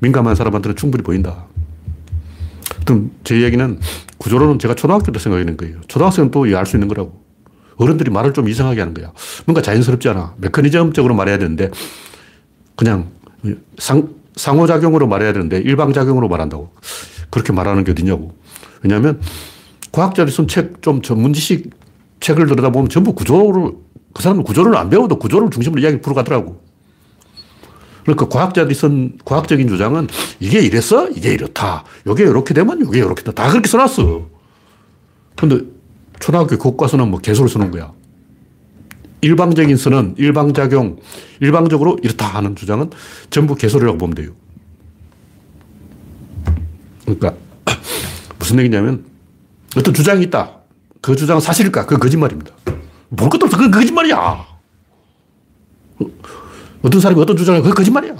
민감한 0.00 0.34
사람한테는 0.34 0.76
충분히 0.76 1.02
보인다. 1.02 1.46
제 3.24 3.38
이야기는 3.38 3.80
구조로는 4.18 4.58
제가 4.58 4.74
초등학교 4.74 5.12
때 5.12 5.18
생각하는 5.18 5.56
거예요. 5.56 5.80
초등학생은 5.88 6.30
또알수 6.30 6.76
있는 6.76 6.88
거라고. 6.88 7.24
어른들이 7.76 8.10
말을 8.10 8.32
좀 8.32 8.48
이상하게 8.48 8.80
하는 8.80 8.94
거야. 8.94 9.12
뭔가 9.44 9.60
자연스럽지 9.60 10.08
않아. 10.08 10.34
메커니즘적으로 10.38 11.14
말해야 11.14 11.38
되는데 11.38 11.70
그냥 12.74 13.10
상, 13.78 14.08
상호작용으로 14.36 15.06
말해야 15.06 15.32
되는데 15.32 15.58
일방작용으로 15.58 16.28
말한다고. 16.28 16.70
그렇게 17.30 17.52
말하는 17.52 17.84
게 17.84 17.92
어디냐고. 17.92 18.34
왜냐하면 18.82 19.20
과학자들이 19.92 20.34
쓴 20.34 20.48
책, 20.48 20.80
좀 20.82 21.02
전문 21.02 21.32
지식 21.32 21.70
책을 22.20 22.46
들여다보면 22.46 22.88
전부 22.88 23.14
구조를, 23.14 23.72
그 24.14 24.22
사람은 24.22 24.44
구조를 24.44 24.76
안 24.76 24.88
배워도 24.88 25.18
구조를 25.18 25.50
중심으로 25.50 25.82
이야기 25.82 26.00
풀어가더라고. 26.00 26.60
그러니까 28.06 28.28
과학자들이 28.28 28.74
쓴 28.74 29.18
과학적인 29.24 29.66
주장은 29.66 30.06
이게 30.38 30.60
이랬어? 30.60 31.08
이게 31.10 31.32
이렇다. 31.34 31.84
이게 32.08 32.22
이렇게 32.22 32.54
되면 32.54 32.80
이게 32.86 32.98
이렇게 32.98 33.22
다. 33.24 33.32
다 33.32 33.50
그렇게 33.50 33.68
써놨어. 33.68 34.26
근데 35.34 35.60
초등학교 36.20 36.56
교과서는 36.56 37.10
뭐 37.10 37.18
개소를 37.18 37.50
쓰는 37.50 37.72
거야. 37.72 37.92
일방적인 39.22 39.76
선은 39.76 40.14
일방작용, 40.18 40.98
일방적으로 41.40 41.98
이렇다 42.00 42.26
하는 42.26 42.54
주장은 42.54 42.90
전부 43.28 43.56
개소리라고 43.56 43.98
보면 43.98 44.14
돼요. 44.14 44.30
그러니까 47.02 47.34
무슨 48.38 48.60
얘기냐면 48.60 49.04
어떤 49.76 49.92
주장이 49.92 50.22
있다. 50.24 50.52
그 51.02 51.16
주장은 51.16 51.40
사실일까? 51.40 51.86
그 51.86 51.98
거짓말입니다. 51.98 52.52
볼 53.16 53.28
것도 53.28 53.46
없어. 53.46 53.56
그 53.56 53.68
거짓말이야. 53.68 54.46
어떤 56.86 57.00
사람이 57.00 57.20
어떤 57.20 57.36
주장을 57.36 57.60
그 57.62 57.70
거짓말이야. 57.70 58.14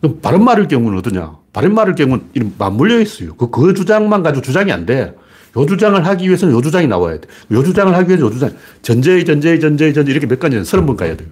그럼 0.00 0.18
바른 0.22 0.42
말일 0.44 0.66
경우는 0.66 0.98
어떠냐? 0.98 1.36
바른 1.52 1.74
말일 1.74 1.94
경우는 1.94 2.54
맞물려 2.58 3.00
있어요. 3.00 3.34
그, 3.36 3.50
그 3.50 3.74
주장만 3.74 4.22
가지고 4.22 4.42
주장이 4.42 4.72
안 4.72 4.86
돼. 4.86 5.14
요 5.56 5.66
주장을 5.66 6.04
하기 6.06 6.26
위해서는 6.26 6.54
요 6.54 6.62
주장이 6.62 6.86
나와야 6.86 7.20
돼. 7.20 7.28
요 7.52 7.62
주장을 7.62 7.94
하기 7.94 8.08
위해서는 8.08 8.30
요 8.30 8.32
주장. 8.34 8.50
전제의 8.82 9.24
전제의 9.24 9.60
전제의 9.60 9.92
전제 9.94 10.10
이렇게 10.10 10.26
몇 10.26 10.38
가지 10.40 10.62
서른 10.64 10.86
번 10.86 10.96
가야 10.96 11.16
돼요. 11.16 11.28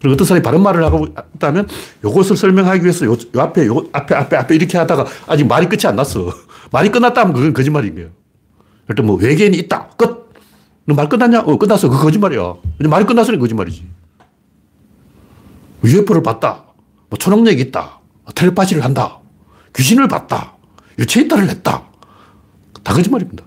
그리고 0.00 0.14
어떤 0.14 0.26
사람이 0.26 0.42
바른 0.42 0.62
말을 0.62 0.82
하고 0.84 1.06
있다면 1.36 1.68
요것을 2.04 2.36
설명하기 2.36 2.82
위해서 2.82 3.04
요, 3.06 3.12
요 3.12 3.40
앞에, 3.40 3.66
요 3.66 3.84
앞에, 3.92 4.14
앞에, 4.14 4.36
앞에 4.36 4.54
이렇게 4.54 4.78
하다가 4.78 5.06
아직 5.26 5.46
말이 5.46 5.68
끝이 5.68 5.82
안 5.86 5.96
났어. 5.96 6.32
말이 6.72 6.88
끝났다면 6.90 7.34
그건 7.34 7.52
거짓말인 7.52 7.94
거예요. 7.94 8.08
일단 8.88 9.04
뭐 9.06 9.16
외계인이 9.16 9.56
있다. 9.58 9.88
끝. 9.96 10.28
너 10.86 10.94
말 10.94 11.08
끝났냐? 11.08 11.40
어, 11.40 11.58
끝났어. 11.58 11.88
그 11.90 11.98
거짓말이야. 11.98 12.54
말이 12.88 13.04
끝났으니 13.04 13.38
거짓말이지. 13.38 13.84
UFO를 15.84 16.22
봤다. 16.22 16.64
뭐 17.08 17.18
초능력이 17.18 17.60
있다. 17.62 18.00
텔레파시를 18.34 18.84
한다. 18.84 19.18
귀신을 19.74 20.08
봤다. 20.08 20.56
유체이탈을 20.98 21.48
했다. 21.48 21.84
다 22.82 22.94
거짓말입니다. 22.94 23.44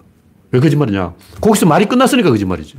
왜 0.52 0.60
거짓말이냐? 0.60 1.14
거기서 1.40 1.66
말이 1.66 1.86
끝났으니까 1.86 2.30
거짓말이지. 2.30 2.76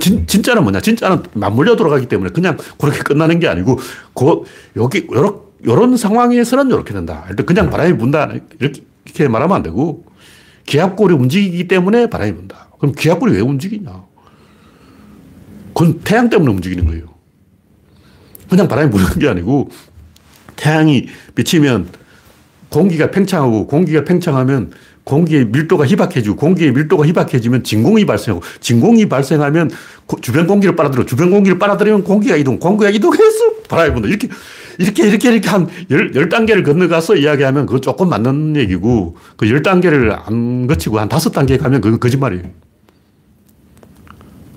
진, 0.00 0.26
진짜는 0.26 0.62
뭐냐? 0.62 0.80
진짜는 0.80 1.22
맞물려 1.34 1.76
돌아가기 1.76 2.06
때문에 2.06 2.30
그냥 2.30 2.56
그렇게 2.78 2.98
끝나는 3.00 3.38
게 3.38 3.48
아니고, 3.48 3.78
그, 4.14 4.42
여기, 4.76 5.06
요런, 5.12 5.40
요런 5.64 5.96
상황에서는 5.96 6.68
이렇게 6.68 6.92
된다. 6.92 7.24
일단 7.30 7.46
그냥 7.46 7.70
바람이 7.70 7.96
분다. 7.98 8.32
이렇게, 8.58 8.82
이렇게 9.04 9.28
말하면 9.28 9.56
안 9.56 9.62
되고, 9.62 10.04
기압골이 10.66 11.14
움직이기 11.14 11.68
때문에 11.68 12.08
바람이 12.08 12.34
분다. 12.34 12.68
그럼 12.78 12.94
기압골이 12.94 13.34
왜 13.34 13.40
움직이냐? 13.40 14.04
그건 15.74 16.00
태양 16.00 16.30
때문에 16.30 16.50
움직이는 16.52 16.86
거예요. 16.86 17.13
그냥 18.56 18.68
바람이 18.68 18.90
부는 18.90 19.18
게 19.18 19.28
아니고, 19.28 19.70
태양이 20.56 21.06
비치면 21.34 21.88
공기가 22.68 23.10
팽창하고, 23.10 23.66
공기가 23.66 24.04
팽창하면 24.04 24.72
공기의 25.04 25.44
밀도가 25.46 25.86
희박해지고 25.86 26.36
공기의 26.36 26.72
밀도가 26.72 27.06
희박해지면 27.06 27.62
진공이 27.62 28.06
발생하고 28.06 28.42
진공이 28.60 29.06
발생하면 29.08 29.70
주변 30.22 30.46
공기를 30.46 30.74
빨아들여 30.76 31.04
주변 31.04 31.30
공기를 31.30 31.58
빨아들이면 31.58 32.04
공기가 32.04 32.36
이동 32.36 32.58
공기가 32.58 32.88
이동해서 32.90 33.52
바람이 33.68 33.92
분다 33.92 34.08
이렇게 34.08 34.28
이렇게 34.78 35.06
이렇게 35.06 35.30
이렇게 35.30 35.48
한 35.50 35.68
열, 35.90 36.14
열 36.14 36.28
단계를 36.30 36.62
건너가서 36.62 37.16
이야기하면 37.16 37.66
그거 37.66 37.80
조금 37.80 38.08
맞는 38.08 38.56
얘기고 38.56 39.16
그 39.36 39.46
열 39.50 39.62
단계를 39.62 40.10
안 40.12 40.66
거치고 40.66 40.98
한 40.98 41.08
다섯 41.10 41.30
단계 41.30 41.58
가면 41.58 41.82
그건 41.82 42.00
거짓말이에요. 42.00 42.44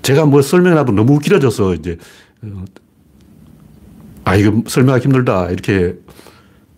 제가 0.00 0.24
뭐 0.24 0.40
설명해도 0.40 0.92
너무 0.92 1.18
길어져서 1.18 1.74
이제 1.74 1.98
어, 2.40 2.64
아 4.28 4.36
이거 4.36 4.62
설명하기 4.66 5.04
힘들다 5.04 5.48
이렇게 5.48 5.96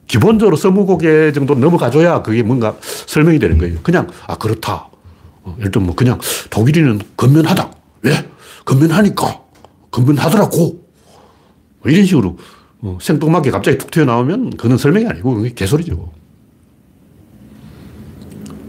기본적으로 0.07 0.55
서무고개 0.55 1.33
정도 1.33 1.57
넘어가줘야 1.57 2.23
그게 2.23 2.45
뭔가 2.45 2.77
설명이 2.81 3.41
되는 3.41 3.59
거예요. 3.59 3.79
그냥, 3.83 4.09
아, 4.27 4.37
그렇다. 4.37 4.89
어, 5.43 5.57
예를 5.59 5.73
들면 5.73 5.87
뭐 5.87 5.97
그냥 5.97 6.21
독일인은 6.51 7.01
건면하다. 7.17 7.71
왜? 8.03 8.29
건면하니까. 8.65 9.41
건면하더라고. 9.91 10.85
뭐 11.81 11.93
이런 11.93 12.05
식으로 12.05 12.39
어, 12.83 12.99
생뚱맞게 13.01 13.51
갑자기 13.51 13.79
툭 13.79 13.91
튀어나오면 13.91 14.57
그건 14.57 14.79
설명이 14.79 15.07
아니고 15.07 15.35
그게 15.35 15.53
개소리죠. 15.55 16.13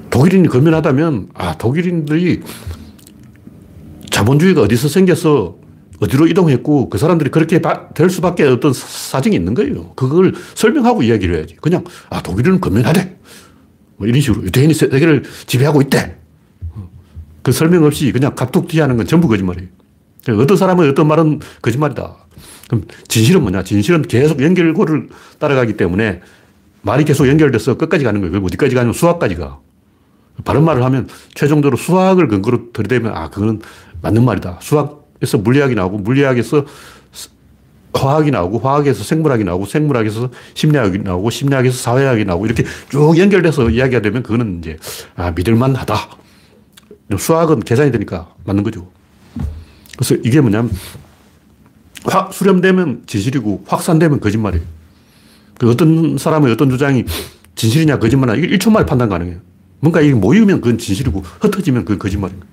독일인이 0.10 0.48
건면하다면, 0.48 1.30
아, 1.36 1.58
독일인들이 1.58 2.42
자본주의가 4.10 4.62
어디서 4.62 4.90
생겨서 4.90 5.61
어디로 6.02 6.28
이동했고 6.28 6.90
그 6.90 6.98
사람들이 6.98 7.30
그렇게 7.30 7.62
될 7.94 8.10
수밖에 8.10 8.44
어떤 8.44 8.74
사정이 8.74 9.36
있는 9.36 9.54
거예요. 9.54 9.94
그걸 9.94 10.34
설명하고 10.56 11.04
이야기를 11.04 11.36
해야지. 11.36 11.56
그냥 11.62 11.84
아 12.10 12.22
독일은 12.24 12.60
건면하대. 12.60 13.18
뭐 13.98 14.08
이런 14.08 14.20
식으로 14.20 14.44
유대인이 14.44 14.74
세계를 14.74 15.24
지배하고 15.46 15.82
있대. 15.84 16.18
그 17.44 17.52
설명 17.52 17.84
없이 17.84 18.12
그냥 18.12 18.34
갑툭튀하는 18.34 18.98
건 18.98 19.06
전부 19.06 19.28
거짓말이에요. 19.28 19.70
어떤 20.40 20.58
사람은 20.58 20.90
어떤 20.90 21.08
말은 21.08 21.40
거짓말이다. 21.62 22.16
그럼 22.68 22.86
진실은 23.08 23.42
뭐냐? 23.42 23.64
진실은 23.64 24.02
계속 24.02 24.42
연결고를 24.42 25.10
따라가기 25.38 25.78
때문에 25.78 26.22
말이 26.82 27.06
계속 27.06 27.28
연결돼서 27.28 27.78
끝까지 27.78 28.04
가는 28.04 28.22
거예요. 28.22 28.44
어디까지 28.44 28.74
가냐면 28.74 28.94
수학까지 28.94 29.36
가. 29.36 29.60
바른 30.46 30.64
말을 30.64 30.84
하면 30.84 31.08
최종적으로 31.36 31.78
수학을 31.78 32.28
근거로 32.28 32.72
들이대면 32.74 33.16
아, 33.16 33.30
그거는 33.30 33.62
맞는 34.02 34.26
말이다. 34.26 34.60
수학 34.62 35.01
에서 35.22 35.38
물리학이 35.38 35.76
나오고 35.76 36.00
물리학에서 36.00 36.66
화학이 37.94 38.32
나오고 38.32 38.60
화학에서 38.60 39.04
생물학이 39.04 39.44
나오고 39.44 39.66
생물학에서 39.66 40.30
심리학이 40.54 41.00
나오고 41.00 41.30
심리학에서 41.30 41.78
사회학이 41.78 42.26
나오고 42.26 42.46
이렇게 42.46 42.64
쭉 42.90 43.18
연결돼서 43.18 43.70
이야기가 43.70 44.02
되면 44.02 44.24
그거는 44.24 44.60
이제 44.60 44.78
아, 45.16 45.32
믿을만 45.32 45.76
하다. 45.76 45.96
수학은 47.18 47.60
계산이 47.62 47.92
되니까 47.92 48.34
맞는 48.46 48.64
거죠. 48.64 48.90
그래서 49.98 50.16
이게 50.24 50.40
뭐냐면 50.40 50.72
확 52.06 52.34
수렴되면 52.34 53.04
진실이고 53.06 53.66
확산되면 53.68 54.20
거짓말이에요. 54.22 54.66
그 55.60 55.70
어떤 55.70 56.18
사람의 56.18 56.52
어떤 56.54 56.70
주장이 56.70 57.06
진실이냐 57.56 58.00
거짓말이냐 58.00 58.44
이게 58.44 58.58
1초 58.58 58.72
만에 58.72 58.86
판단 58.86 59.10
가능해요. 59.10 59.40
뭔가 59.82 60.02
이게 60.02 60.14
모이면 60.14 60.62
그건 60.62 60.78
진실이고 60.78 61.22
흩어지면 61.42 61.86
그건 61.86 62.00
거짓말입니다. 62.00 62.48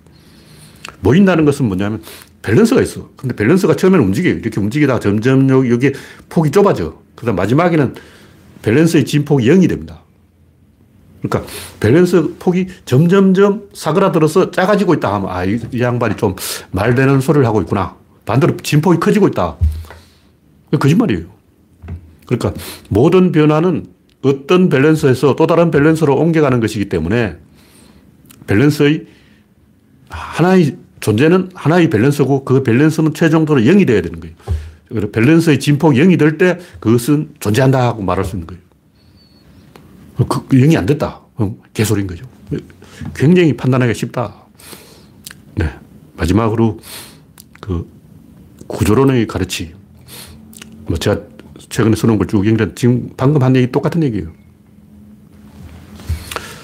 모인다는 1.01 1.45
것은 1.45 1.67
뭐냐면 1.67 2.03
밸런스가 2.43 2.81
있어. 2.83 3.11
근데 3.17 3.35
밸런스가 3.35 3.75
처음에는 3.75 4.05
움직여요. 4.07 4.35
이렇게 4.35 4.61
움직이다가 4.61 5.01
점점 5.01 5.49
여기 5.71 5.93
폭이 6.29 6.51
좁아져. 6.51 7.01
그 7.15 7.27
다음 7.27 7.37
마지막에는 7.37 7.95
밸런스의 8.63 9.05
진폭이 9.05 9.47
0이 9.47 9.69
됩니다. 9.69 10.03
그러니까 11.21 11.51
밸런스 11.81 12.35
폭이 12.39 12.69
점점점 12.85 13.69
사그라들어서 13.75 14.53
작아지고 14.53 14.95
있다 14.95 15.13
하면 15.15 15.31
아, 15.31 15.45
이, 15.45 15.59
이 15.73 15.81
양반이 15.81 16.17
좀 16.17 16.37
말 16.71 16.95
되는 16.95 17.21
소리를 17.21 17.45
하고 17.47 17.61
있구나. 17.61 17.97
반대로 18.25 18.57
진폭이 18.57 19.01
커지고 19.01 19.27
있다. 19.29 19.57
거짓말이에요. 20.79 21.27
그러니까 22.27 22.53
모든 22.89 23.33
변화는 23.33 23.87
어떤 24.23 24.69
밸런스에서 24.69 25.35
또 25.35 25.47
다른 25.47 25.71
밸런스로 25.71 26.15
옮겨가는 26.15 26.61
것이기 26.61 26.89
때문에 26.89 27.37
밸런스의 28.47 29.07
하나의 30.09 30.77
존재는 31.01 31.51
하나의 31.55 31.91
밸런스고 31.91 32.45
그 32.45 32.63
밸런스는 32.63 33.15
최종적으로 33.15 33.65
0이 33.65 33.87
돼야 33.87 34.01
되는 34.03 34.21
거예요. 34.21 34.35
그래서 34.89 35.11
밸런스의 35.11 35.61
진폭이 35.61 36.01
0이 36.01 36.19
될 36.19 36.39
때 36.39 36.59
그것은 36.81 37.31
존재한다 37.41 37.87
하고 37.87 38.03
말할 38.03 38.25
수 38.25 38.37
있는 38.37 38.47
거예요. 38.47 38.63
그 40.17 40.49
0이 40.49 40.77
안 40.77 40.87
됐다. 40.87 41.21
개소리인 41.75 42.07
거죠. 42.07 42.25
굉장히 43.15 43.57
판단하기가 43.57 43.95
쉽다. 43.95 44.35
네. 45.55 45.71
마지막으로 46.17 46.81
그 47.61 47.89
구조론의 48.67 49.27
가르치. 49.27 49.75
뭐 50.87 50.97
제가 50.97 51.21
최근에 51.69 51.95
써놓은 51.95 52.19
걸쭉 52.19 52.47
연결, 52.47 52.75
지금 52.75 53.11
방금 53.17 53.43
한 53.43 53.55
얘기 53.55 53.71
똑같은 53.71 54.03
얘기예요. 54.03 54.33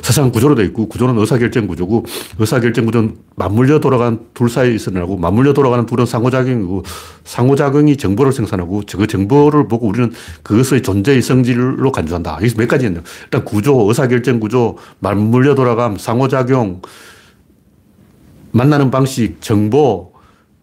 세상 0.04 0.30
구조로 0.30 0.54
되어 0.54 0.66
있고 0.66 0.86
구조는 0.86 1.18
의사결정 1.18 1.66
구조고 1.66 2.04
의사결정 2.38 2.84
구조는 2.84 3.16
맞물려 3.36 3.80
돌아가는 3.80 4.18
둘 4.34 4.50
사이에 4.50 4.74
있으라고 4.74 5.16
맞물려 5.16 5.54
돌아가는 5.54 5.86
둘은 5.86 6.04
상호작용이고 6.04 6.82
상호작용이 7.24 7.96
정보를 7.96 8.30
생산하고 8.30 8.82
그 8.86 9.06
정보를 9.06 9.66
보고 9.66 9.88
우리는 9.88 10.12
그것의 10.42 10.82
존재의 10.82 11.22
성질로 11.22 11.90
간주한다. 11.90 12.34
여기서 12.34 12.56
몇 12.58 12.68
가지 12.68 12.84
있네요. 12.84 13.02
일단 13.24 13.46
구조, 13.46 13.88
의사결정 13.88 14.40
구조, 14.40 14.76
맞물려 14.98 15.54
돌아감, 15.54 15.96
상호작용, 15.96 16.82
만나는 18.52 18.90
방식, 18.90 19.40
정보, 19.40 20.12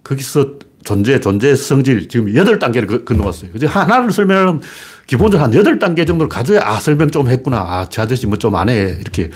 거기서 0.04 0.60
존재, 0.84 1.19
존재의 1.19 1.58
성질, 1.58 2.08
지금 2.08 2.36
여덟 2.36 2.60
단계를 2.60 3.06
건너왔어요. 3.06 3.49
이제 3.56 3.65
하나를 3.65 4.12
설명하면 4.12 4.62
기본적으로 5.07 5.43
한 5.45 5.53
여덟 5.53 5.77
단계 5.79 6.05
정도를 6.05 6.29
가져야, 6.29 6.61
아, 6.63 6.79
설명 6.79 7.09
좀 7.11 7.27
했구나. 7.29 7.57
아, 7.59 7.87
저 7.89 8.03
아저씨 8.03 8.27
뭐 8.27 8.37
좀 8.37 8.55
안 8.55 8.69
해. 8.69 8.95
이렇게 8.99 9.29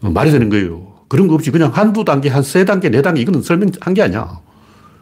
말이 0.00 0.30
되는 0.30 0.48
거예요. 0.50 0.94
그런 1.08 1.26
거 1.28 1.34
없이 1.34 1.50
그냥 1.50 1.70
한두 1.72 2.04
단계, 2.04 2.28
한 2.28 2.42
세 2.42 2.64
단계, 2.64 2.90
네 2.90 3.00
단계, 3.02 3.22
이거는 3.22 3.42
설명한 3.42 3.94
게 3.94 4.02
아니야. 4.02 4.40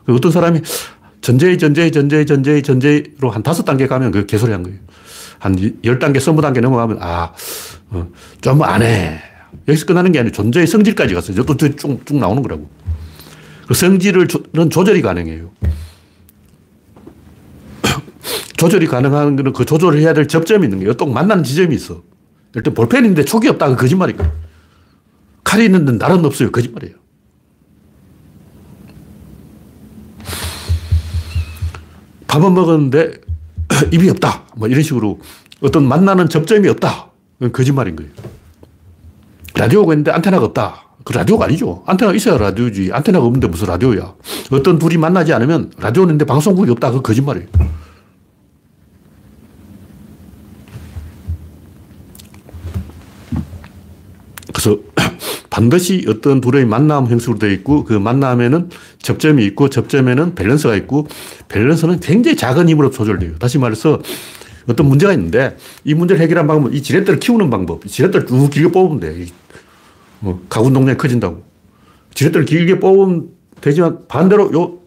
어떤 0.08 0.30
사람이 0.30 0.60
전제의 1.20 1.58
전제의 1.58 1.90
전제의 1.90 2.26
전제의 2.26 2.62
전제로 2.62 3.30
한 3.30 3.42
다섯 3.42 3.64
단계 3.64 3.86
가면 3.88 4.12
그 4.12 4.26
개소리 4.26 4.52
한 4.52 4.62
거예요. 4.62 4.78
한 5.40 5.56
열 5.84 5.98
단계, 5.98 6.20
스무 6.20 6.40
단계 6.40 6.60
넘어가면, 6.60 6.98
아, 7.00 7.32
어, 7.90 8.06
좀안 8.40 8.82
해. 8.82 9.20
여기서 9.68 9.86
끝나는 9.86 10.12
게 10.12 10.20
아니라 10.20 10.32
존재의 10.32 10.66
성질까지 10.66 11.14
갔어요. 11.14 11.44
또 11.44 11.56
쭉, 11.56 11.76
쭉 11.76 12.16
나오는 12.18 12.42
거라고. 12.42 12.68
그 13.66 13.74
성질은 13.74 14.28
조절이 14.70 15.02
가능해요. 15.02 15.50
조절이 18.56 18.86
가능한 18.86 19.36
거는 19.36 19.52
그 19.52 19.64
조절을 19.64 20.00
해야 20.00 20.12
될 20.12 20.26
접점이 20.28 20.66
있는 20.66 20.78
거예요. 20.78 20.94
또 20.94 21.06
만나는 21.06 21.44
지점이 21.44 21.74
있어. 21.74 22.02
일단 22.54 22.74
볼펜인데 22.74 23.24
촉이 23.24 23.48
없다. 23.48 23.68
그 23.68 23.76
거짓말이고. 23.76 24.24
칼이 25.44 25.66
있는데 25.66 25.92
날은 25.92 26.24
없어요. 26.24 26.50
거짓말이에요. 26.50 26.96
밥은 32.26 32.54
먹었는데 32.54 33.12
입이 33.92 34.08
없다. 34.10 34.44
뭐 34.56 34.68
이런 34.68 34.82
식으로 34.82 35.20
어떤 35.60 35.86
만나는 35.86 36.28
접점이 36.28 36.68
없다. 36.68 37.10
그건 37.38 37.52
거짓말인 37.52 37.96
거예요. 37.96 38.10
라디오가 39.54 39.92
있는데 39.92 40.10
안테나가 40.10 40.46
없다. 40.46 40.82
그 41.04 41.12
라디오가 41.12 41.44
아니죠. 41.44 41.84
안테나가 41.86 42.16
있어야 42.16 42.36
라디오지. 42.36 42.90
안테나가 42.92 43.24
없는데 43.24 43.48
무슨 43.48 43.68
라디오야. 43.68 44.14
어떤 44.50 44.78
둘이 44.78 44.96
만나지 44.96 45.32
않으면 45.32 45.72
라디오는 45.78 46.14
있는데 46.14 46.24
방송국이 46.24 46.70
없다. 46.72 46.90
그 46.90 47.02
거짓말이에요. 47.02 47.48
그래서 54.66 54.80
반드시 55.48 56.04
어떤 56.08 56.40
둘의 56.40 56.66
만남 56.66 57.06
형식으로 57.06 57.38
되어 57.38 57.50
있고 57.50 57.84
그 57.84 57.92
만남에는 57.92 58.70
접점이 59.00 59.44
있고 59.46 59.70
접점에는 59.70 60.34
밸런스가 60.34 60.74
있고 60.74 61.06
밸런스는 61.48 62.00
굉장히 62.00 62.36
작은 62.36 62.68
힘으로 62.68 62.90
조절돼요. 62.90 63.38
다시 63.38 63.58
말해서 63.58 64.02
어떤 64.68 64.88
문제가 64.88 65.12
있는데 65.12 65.56
이 65.84 65.94
문제를 65.94 66.20
해결한 66.20 66.48
방법은 66.48 66.74
이 66.74 66.82
지렛대를 66.82 67.20
키우는 67.20 67.48
방법. 67.48 67.86
지렛대를 67.86 68.26
쭉 68.26 68.50
길게 68.50 68.72
뽑으면 68.72 68.98
돼. 69.00 69.26
뭐 70.18 70.44
가군 70.48 70.72
동네 70.72 70.96
커진다고. 70.96 71.44
지렛대를 72.14 72.44
길게 72.46 72.80
뽑으면 72.80 73.28
되지만 73.60 74.00
반대로 74.08 74.52
요 74.52 74.78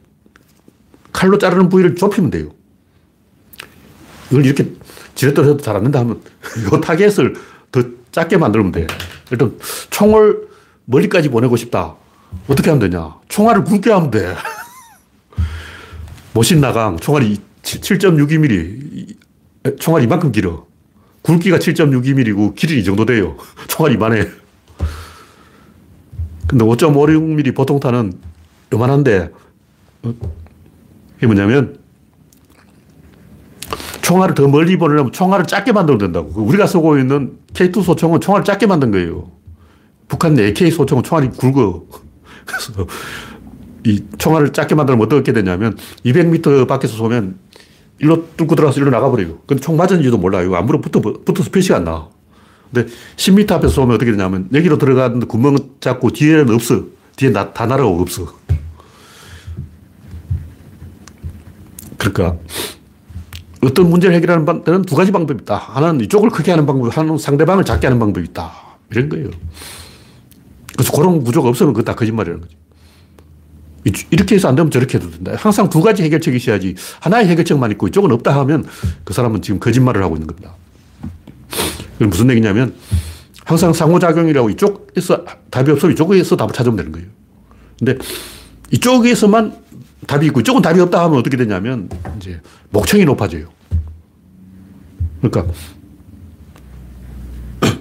칼로 1.13 1.38
자르는 1.38 1.70
부위를 1.70 1.96
좁히면 1.96 2.30
돼요. 2.32 2.50
이걸 4.30 4.46
이렇게 4.46 4.70
지렛대로 5.15 5.48
해도 5.48 5.58
잘 5.58 5.78
안 5.78 5.84
된다 5.84 6.00
하면 6.00 6.20
요 6.72 6.82
타겟을 6.82 7.36
더 7.72 7.84
작게 8.12 8.38
만들면 8.38 8.74
돼. 8.74 8.88
일단 9.32 9.58
총을 9.89 10.48
멀리까지 10.86 11.30
보내고 11.30 11.56
싶다. 11.56 11.96
어떻게 12.48 12.70
하면 12.70 12.89
되냐? 12.89 13.15
총알을 13.28 13.63
굵게 13.63 13.92
하면 13.92 14.12
돼. 14.12 14.36
모신 16.34 16.62
나강 16.62 16.98
총알이 16.98 17.38
7.62mm. 17.63 19.80
총알 19.80 20.04
이만큼 20.04 20.32
길어. 20.32 20.68
굵기가 21.22 21.58
7.62mm고 21.58 22.56
길이 22.56 22.80
이 22.80 22.84
정도 22.84 23.06
돼요. 23.06 23.38
총알이 23.68 23.96
이만해. 23.96 24.28
근데 26.48 26.65
5.56mm 26.65 27.56
보통탄은 27.56 28.13
요만한데, 28.73 29.30
어, 30.04 30.13
이게 31.17 31.27
뭐냐면, 31.27 31.79
총알을 34.10 34.34
더 34.34 34.48
멀리 34.48 34.76
보내려면 34.76 35.12
총알을 35.12 35.46
작게 35.46 35.72
만들어야 35.72 36.00
된다고. 36.00 36.42
우리가 36.42 36.66
쓰고 36.66 36.98
있는 36.98 37.38
K2 37.54 37.84
소총은 37.84 38.20
총알을 38.22 38.44
작게 38.44 38.66
만든 38.66 38.90
거예요. 38.90 39.30
북한 40.08 40.38
AK 40.38 40.72
소총은 40.72 41.04
총알이 41.04 41.30
굵어. 41.30 41.84
그래서 42.44 42.88
이 43.86 44.04
총알을 44.18 44.52
작게 44.52 44.74
만들면 44.74 45.06
어떻게 45.06 45.32
되냐면 45.32 45.78
200m 46.06 46.68
밖에서 46.68 46.98
쏘면 46.98 47.38
일로 48.00 48.26
뚫고 48.36 48.56
들어가서 48.56 48.82
일로 48.82 48.90
나가버려요. 48.90 49.42
근데 49.46 49.62
총 49.62 49.78
맞은지도 49.78 50.18
몰라요. 50.18 50.56
아무로 50.56 50.82
붙어, 50.82 51.02
붙어서 51.02 51.52
표시가 51.52 51.76
안 51.76 51.84
나. 51.84 52.10
근데 52.74 52.92
10m 53.16 53.52
앞에서 53.52 53.72
쏘면 53.76 53.94
어떻게 53.94 54.10
되냐면 54.10 54.50
여기로 54.52 54.80
들어가는데 54.80 55.28
구멍 55.28 55.56
잡고 55.80 56.10
뒤에는 56.10 56.52
없어. 56.56 56.86
뒤에 57.16 57.30
나, 57.30 57.54
다 57.54 57.68
날아오고 57.68 58.02
없어. 58.02 58.34
그러니까 62.00 62.38
어떤 63.62 63.90
문제를 63.90 64.16
해결하는 64.16 64.64
데는 64.64 64.84
두 64.84 64.96
가지 64.96 65.12
방법이 65.12 65.44
있다. 65.44 65.56
하나는 65.56 66.02
이쪽을 66.02 66.30
크게 66.30 66.52
하는 66.52 66.66
방법, 66.66 66.96
하나는 66.96 67.18
상대방을 67.18 67.66
작게 67.66 67.88
하는 67.88 68.00
방법이 68.00 68.26
있다. 68.28 68.52
이런 68.92 69.10
거예요. 69.10 69.30
그래서 70.74 70.92
그런 70.94 71.24
구조가 71.24 71.50
없으면 71.50 71.74
그거 71.74 71.84
다 71.84 71.96
거짓말이라는 71.96 72.42
거죠. 72.42 72.58
이렇게 74.12 74.36
해서 74.36 74.48
안 74.48 74.56
되면 74.56 74.72
저렇게 74.72 74.98
해도 74.98 75.10
된다. 75.10 75.34
항상 75.36 75.70
두 75.70 75.82
가지 75.82 76.04
해결책이 76.04 76.38
있어야지 76.38 76.76
하나의 77.00 77.28
해결책만 77.28 77.72
있고 77.72 77.88
이쪽은 77.88 78.12
없다 78.12 78.38
하면 78.42 78.66
그 79.04 79.14
사람은 79.14 79.42
지금 79.42 79.60
거짓말을 79.60 80.04
하고 80.04 80.16
있는 80.16 80.28
겁니다. 80.28 80.56
무슨 81.98 82.30
얘기냐면 82.30 82.76
항상 83.46 83.74
상호작용이라고 83.74 84.50
이쪽에서 84.52 85.26
답이 85.50 85.72
없으면 85.72 85.94
이쪽에서 85.94 86.38
답을 86.38 86.54
찾으면 86.54 86.78
되는 86.78 86.92
거예요. 86.92 87.08
근데 87.78 87.98
이쪽에서만 88.72 89.56
답이 90.10 90.26
있고 90.26 90.40
이쪽은 90.40 90.64
답이 90.64 90.80
없다 90.82 91.04
하면 91.04 91.20
어떻게 91.20 91.38
되냐면 91.38 91.88
이제 92.18 92.42
목청이 92.72 93.06
높아져요. 93.06 93.48
그러니까 95.22 95.54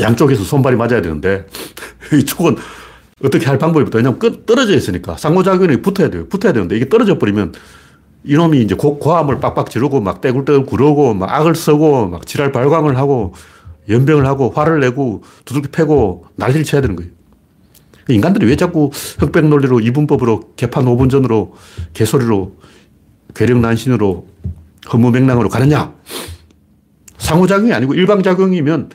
양쪽에서 0.00 0.42
손발이 0.42 0.74
맞아야 0.74 1.00
되는데 1.00 1.46
이쪽은 2.12 2.56
어떻게 3.24 3.46
할 3.46 3.58
방법이 3.58 3.84
없다. 3.84 3.98
왜냐면 3.98 4.18
떨어져 4.44 4.74
있으니까 4.74 5.16
상호작용이 5.16 5.82
붙어야 5.82 6.10
돼요. 6.10 6.26
붙어야 6.28 6.52
되는데 6.52 6.76
이게 6.76 6.88
떨어져 6.88 7.16
버리면 7.16 7.52
이놈이 8.24 8.60
이제 8.62 8.74
고, 8.74 8.98
고함을 8.98 9.38
빡빡 9.38 9.70
지르고 9.70 10.00
막 10.00 10.20
떼굴떼굴 10.20 10.66
구르고 10.66 11.14
막 11.14 11.32
악을 11.32 11.54
쓰고 11.54 12.08
막 12.08 12.26
지랄 12.26 12.50
발광을 12.50 12.96
하고 12.96 13.34
연병을 13.88 14.26
하고 14.26 14.50
화를 14.50 14.80
내고 14.80 15.22
두들기 15.44 15.68
패고 15.68 16.26
난리를 16.34 16.64
쳐야 16.64 16.80
되는 16.80 16.96
거예요. 16.96 17.12
인간들이 18.14 18.46
왜 18.46 18.56
자꾸 18.56 18.90
흑백 19.18 19.46
논리로 19.46 19.80
이분법으로 19.80 20.54
개판 20.56 20.84
5분 20.84 21.10
전으로 21.10 21.54
개소리로 21.92 22.56
괴력난신으로 23.34 24.26
허무맹랑으로 24.92 25.48
가느냐? 25.48 25.94
상호작용이 27.18 27.72
아니고 27.72 27.94
일방작용이면 27.94 28.90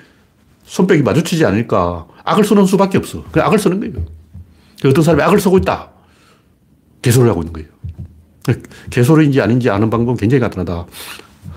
손뼉이 0.65 1.03
마주치지 1.03 1.45
않으니까 1.45 2.07
악을 2.23 2.43
쓰는 2.43 2.65
수밖에 2.65 2.97
없어. 2.97 3.23
그냥 3.31 3.47
악을 3.47 3.59
쓰는 3.59 3.79
거예요. 3.79 4.05
어떤 4.85 5.03
사람이 5.03 5.21
악을 5.23 5.39
쓰고 5.39 5.57
있다. 5.59 5.89
개소리를 7.01 7.29
하고 7.29 7.41
있는 7.41 7.53
거예요. 7.53 7.69
개소리인지 8.89 9.41
아닌지 9.41 9.69
아는 9.69 9.89
방법은 9.89 10.17
굉장히 10.17 10.41
간단하다. 10.41 10.85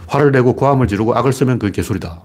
화를 0.07 0.33
내고 0.33 0.55
고함을 0.55 0.87
지르고 0.89 1.15
악을 1.17 1.33
쓰면 1.33 1.59
그게 1.59 1.73
개소리다. 1.73 2.23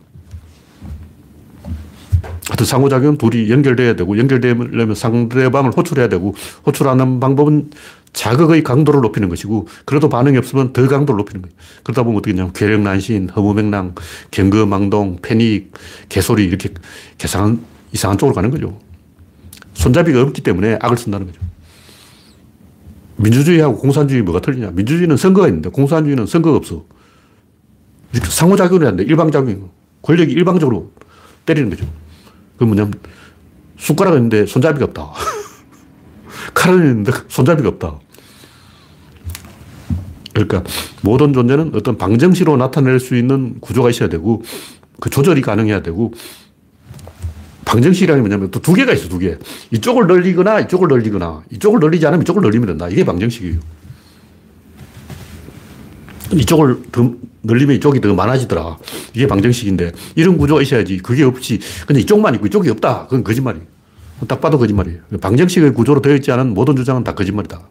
하여튼 2.54 2.68
상호작용 2.68 3.18
둘이 3.18 3.50
연결돼야 3.50 3.96
되고 3.96 4.16
연결되려면 4.16 4.94
상대방을 4.94 5.72
호출해야 5.76 6.08
되고 6.08 6.36
호출하는 6.68 7.20
방법은 7.20 7.72
자극의 8.14 8.62
강도를 8.64 9.02
높이는 9.02 9.28
것이고 9.28 9.68
그래도 9.86 10.08
반응이 10.08 10.38
없으면 10.38 10.72
더 10.72 10.88
강도를 10.88 11.18
높이는 11.18 11.42
거예요. 11.42 11.56
그러다 11.82 12.04
보면 12.04 12.20
어떻게 12.20 12.34
되냐면 12.34 12.54
괴력난신, 12.54 13.30
허무맹랑, 13.30 13.96
경거망동, 14.30 15.18
패닉, 15.24 15.72
개소리 16.10 16.46
이렇게 16.46 16.70
개상한 17.18 17.60
이상한 17.92 18.20
쪽으로 18.20 18.36
가는 18.36 18.52
거죠. 18.52 18.80
손잡이가 19.74 20.22
없기 20.22 20.44
때문에 20.44 20.78
악을 20.80 20.96
쓴다는 20.96 21.26
거죠. 21.26 21.42
민주주의하고 23.16 23.78
공산주의 23.78 24.22
뭐가 24.22 24.42
틀리냐? 24.42 24.74
민주주의는 24.76 25.18
선거가 25.18 25.48
있는데 25.48 25.70
공산주의는 25.70 26.28
선거가 26.28 26.58
없어. 26.58 26.86
상호작용이 28.14 28.86
안 28.86 28.96
돼. 28.96 29.04
일방작용. 29.06 29.72
권력이 30.04 30.32
일방적으로 30.34 30.92
때리는 31.48 31.72
거죠. 31.72 32.03
그 32.64 32.66
뭐냐면 32.66 32.94
숟가락이 33.78 34.16
있는데 34.18 34.46
손잡이가 34.46 34.86
없다. 34.86 35.12
칼은 36.56 36.80
있는데 36.80 37.12
손잡이가 37.28 37.70
없다. 37.70 38.00
그러니까 40.34 40.64
모든 41.02 41.34
존재는 41.34 41.74
어떤 41.76 41.98
방정시로 41.98 42.58
나타낼 42.58 43.00
수 43.00 43.16
있는 43.16 43.60
구조가 43.60 43.90
있어야 43.90 44.10
되고 44.10 44.42
그 45.00 45.10
조절이 45.10 45.42
가능해야 45.42 45.82
되고 45.84 46.14
방정식이라는 47.66 48.24
게 48.24 48.28
뭐냐면 48.28 48.52
또 48.52 48.60
두 48.60 48.74
개가 48.74 48.94
있어, 48.94 49.10
두 49.10 49.20
개. 49.20 49.38
이쪽을 49.72 50.08
늘리거나 50.08 50.62
이쪽을 50.62 50.88
늘리거나 50.88 51.44
이쪽을 51.52 51.80
늘리지 51.82 52.06
않으면 52.08 52.22
이쪽을 52.24 52.42
늘리면 52.42 52.68
된다. 52.68 52.88
이게 52.88 53.04
방정식이에요. 53.04 53.60
이쪽을 56.40 56.84
더 56.92 57.12
늘리면 57.44 57.76
이쪽이 57.78 58.02
더 58.02 58.14
많아지더라. 58.14 58.78
이게 59.14 59.28
방정식인데 59.28 59.92
이런 60.16 60.38
구조가 60.38 60.62
있어야지. 60.62 60.98
그게 60.98 61.24
없이 61.24 61.60
그냥 61.86 62.02
이쪽만 62.02 62.36
있고 62.36 62.48
이쪽이 62.48 62.70
없다. 62.70 63.04
그건 63.04 63.24
거짓말이에요. 63.24 63.66
딱 64.28 64.40
봐도 64.40 64.58
거짓말이에요. 64.58 65.02
방정식의 65.20 65.74
구조로 65.74 66.02
되어 66.02 66.16
있지 66.16 66.32
않은 66.32 66.54
모든 66.54 66.76
주장은 66.76 67.04
다 67.04 67.14
거짓말이다. 67.14 67.62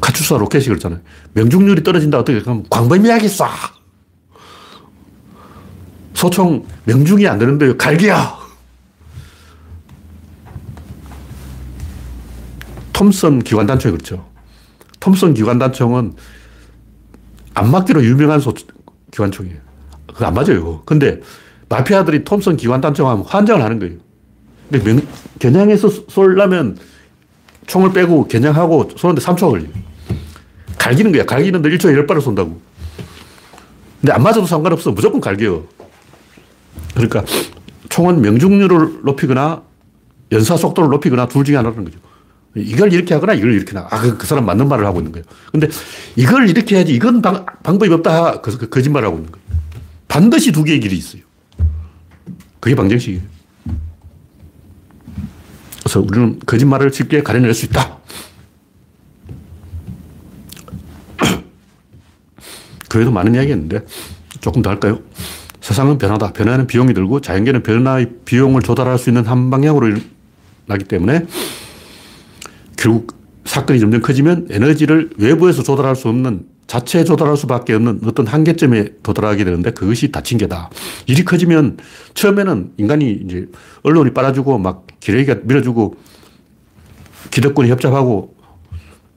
카츄사 0.00 0.36
로켓이 0.36 0.64
그렇잖아요. 0.64 1.00
명중률이 1.34 1.82
떨어진다. 1.82 2.18
어떻게 2.18 2.40
그럼 2.40 2.64
광범위하게 2.68 3.26
쏴. 3.28 3.46
소총 6.14 6.66
명중이 6.84 7.26
안 7.26 7.38
되는데 7.38 7.76
갈기야. 7.76 8.41
톰슨 12.92 13.40
기관단총이 13.40 13.96
그렇죠. 13.96 14.26
톰슨 15.00 15.34
기관단총은 15.34 16.14
안 17.54 17.70
맞기로 17.70 18.04
유명한 18.04 18.40
소, 18.40 18.54
기관총이에요. 19.10 19.58
그거 20.06 20.26
안 20.26 20.34
맞아요. 20.34 20.82
근데 20.84 21.20
마피아들이 21.68 22.24
톰슨 22.24 22.56
기관단총 22.56 23.08
하면 23.08 23.24
환장을 23.24 23.62
하는 23.62 23.78
거예요. 23.78 23.96
근데 24.70 24.84
명, 24.84 25.02
겨냥해서 25.38 25.88
쏠려면 26.08 26.78
총을 27.66 27.92
빼고 27.92 28.28
겨냥하고 28.28 28.90
쏘는데 28.96 29.22
3초가 29.22 29.50
걸려요. 29.50 29.68
갈기는 30.78 31.12
거야. 31.12 31.24
갈기는데 31.24 31.68
1초에 31.70 32.06
10발을 32.06 32.20
쏜다고. 32.20 32.60
근데 34.00 34.12
안 34.12 34.22
맞아도 34.22 34.46
상관없어. 34.46 34.90
무조건 34.90 35.20
갈겨요. 35.20 35.64
그러니까 36.94 37.24
총은 37.88 38.20
명중률을 38.20 39.00
높이거나 39.04 39.62
연사 40.32 40.56
속도를 40.56 40.90
높이거나 40.90 41.28
둘 41.28 41.44
중에 41.44 41.56
하나라는 41.56 41.84
거죠. 41.84 41.98
이걸 42.54 42.92
이렇게 42.92 43.14
하거나 43.14 43.32
이걸 43.32 43.54
이렇게 43.54 43.72
나. 43.72 43.86
아, 43.90 44.00
그, 44.00 44.18
그 44.18 44.26
사람 44.26 44.44
맞는 44.44 44.68
말을 44.68 44.84
하고 44.84 44.98
있는 45.00 45.12
거예요. 45.12 45.24
근데 45.50 45.68
이걸 46.16 46.50
이렇게 46.50 46.76
해야지 46.76 46.94
이건 46.94 47.22
방, 47.22 47.46
방법이 47.62 47.92
없다. 47.92 48.42
그, 48.42 48.58
그 48.58 48.68
거짓말을 48.68 49.08
하고 49.08 49.18
있는 49.18 49.32
거예요. 49.32 49.42
반드시 50.08 50.52
두 50.52 50.62
개의 50.62 50.80
길이 50.80 50.96
있어요. 50.96 51.22
그게 52.60 52.74
방정식이에요. 52.74 53.22
그래서 55.80 56.00
우리는 56.00 56.38
거짓말을 56.44 56.92
쉽게 56.92 57.22
가려낼 57.22 57.54
수 57.54 57.64
있다. 57.66 57.98
그 62.88 62.98
외에도 62.98 63.10
많은 63.10 63.34
이야기 63.34 63.50
했는데 63.50 63.84
조금 64.40 64.60
더 64.62 64.70
할까요? 64.70 65.00
세상은 65.60 65.96
변하다. 65.96 66.32
변화는 66.32 66.66
비용이 66.66 66.92
들고 66.92 67.20
자연계는 67.20 67.62
변화의 67.62 68.10
비용을 68.24 68.62
조달할 68.62 68.98
수 68.98 69.08
있는 69.10 69.24
한 69.24 69.48
방향으로 69.48 69.96
나기 70.66 70.84
때문에 70.84 71.26
결국 72.82 73.16
사건이 73.44 73.78
점점 73.78 74.02
커지면 74.02 74.48
에너지를 74.50 75.10
외부에서 75.16 75.62
조달할 75.62 75.94
수 75.94 76.08
없는 76.08 76.46
자체 76.66 77.04
조달할 77.04 77.36
수밖에 77.36 77.74
없는 77.74 78.00
어떤 78.04 78.26
한계점에 78.26 78.94
도달하게 79.04 79.44
되는데 79.44 79.70
그것이 79.70 80.10
다친 80.10 80.36
게다. 80.36 80.68
일이 81.06 81.24
커지면 81.24 81.78
처음에는 82.14 82.72
인간이 82.78 83.20
이제 83.24 83.46
언론이 83.84 84.12
빨아주고 84.14 84.58
막 84.58 84.88
기레기가 84.98 85.36
밀어주고 85.44 85.94
기득권이 87.30 87.70
협잡하고 87.70 88.34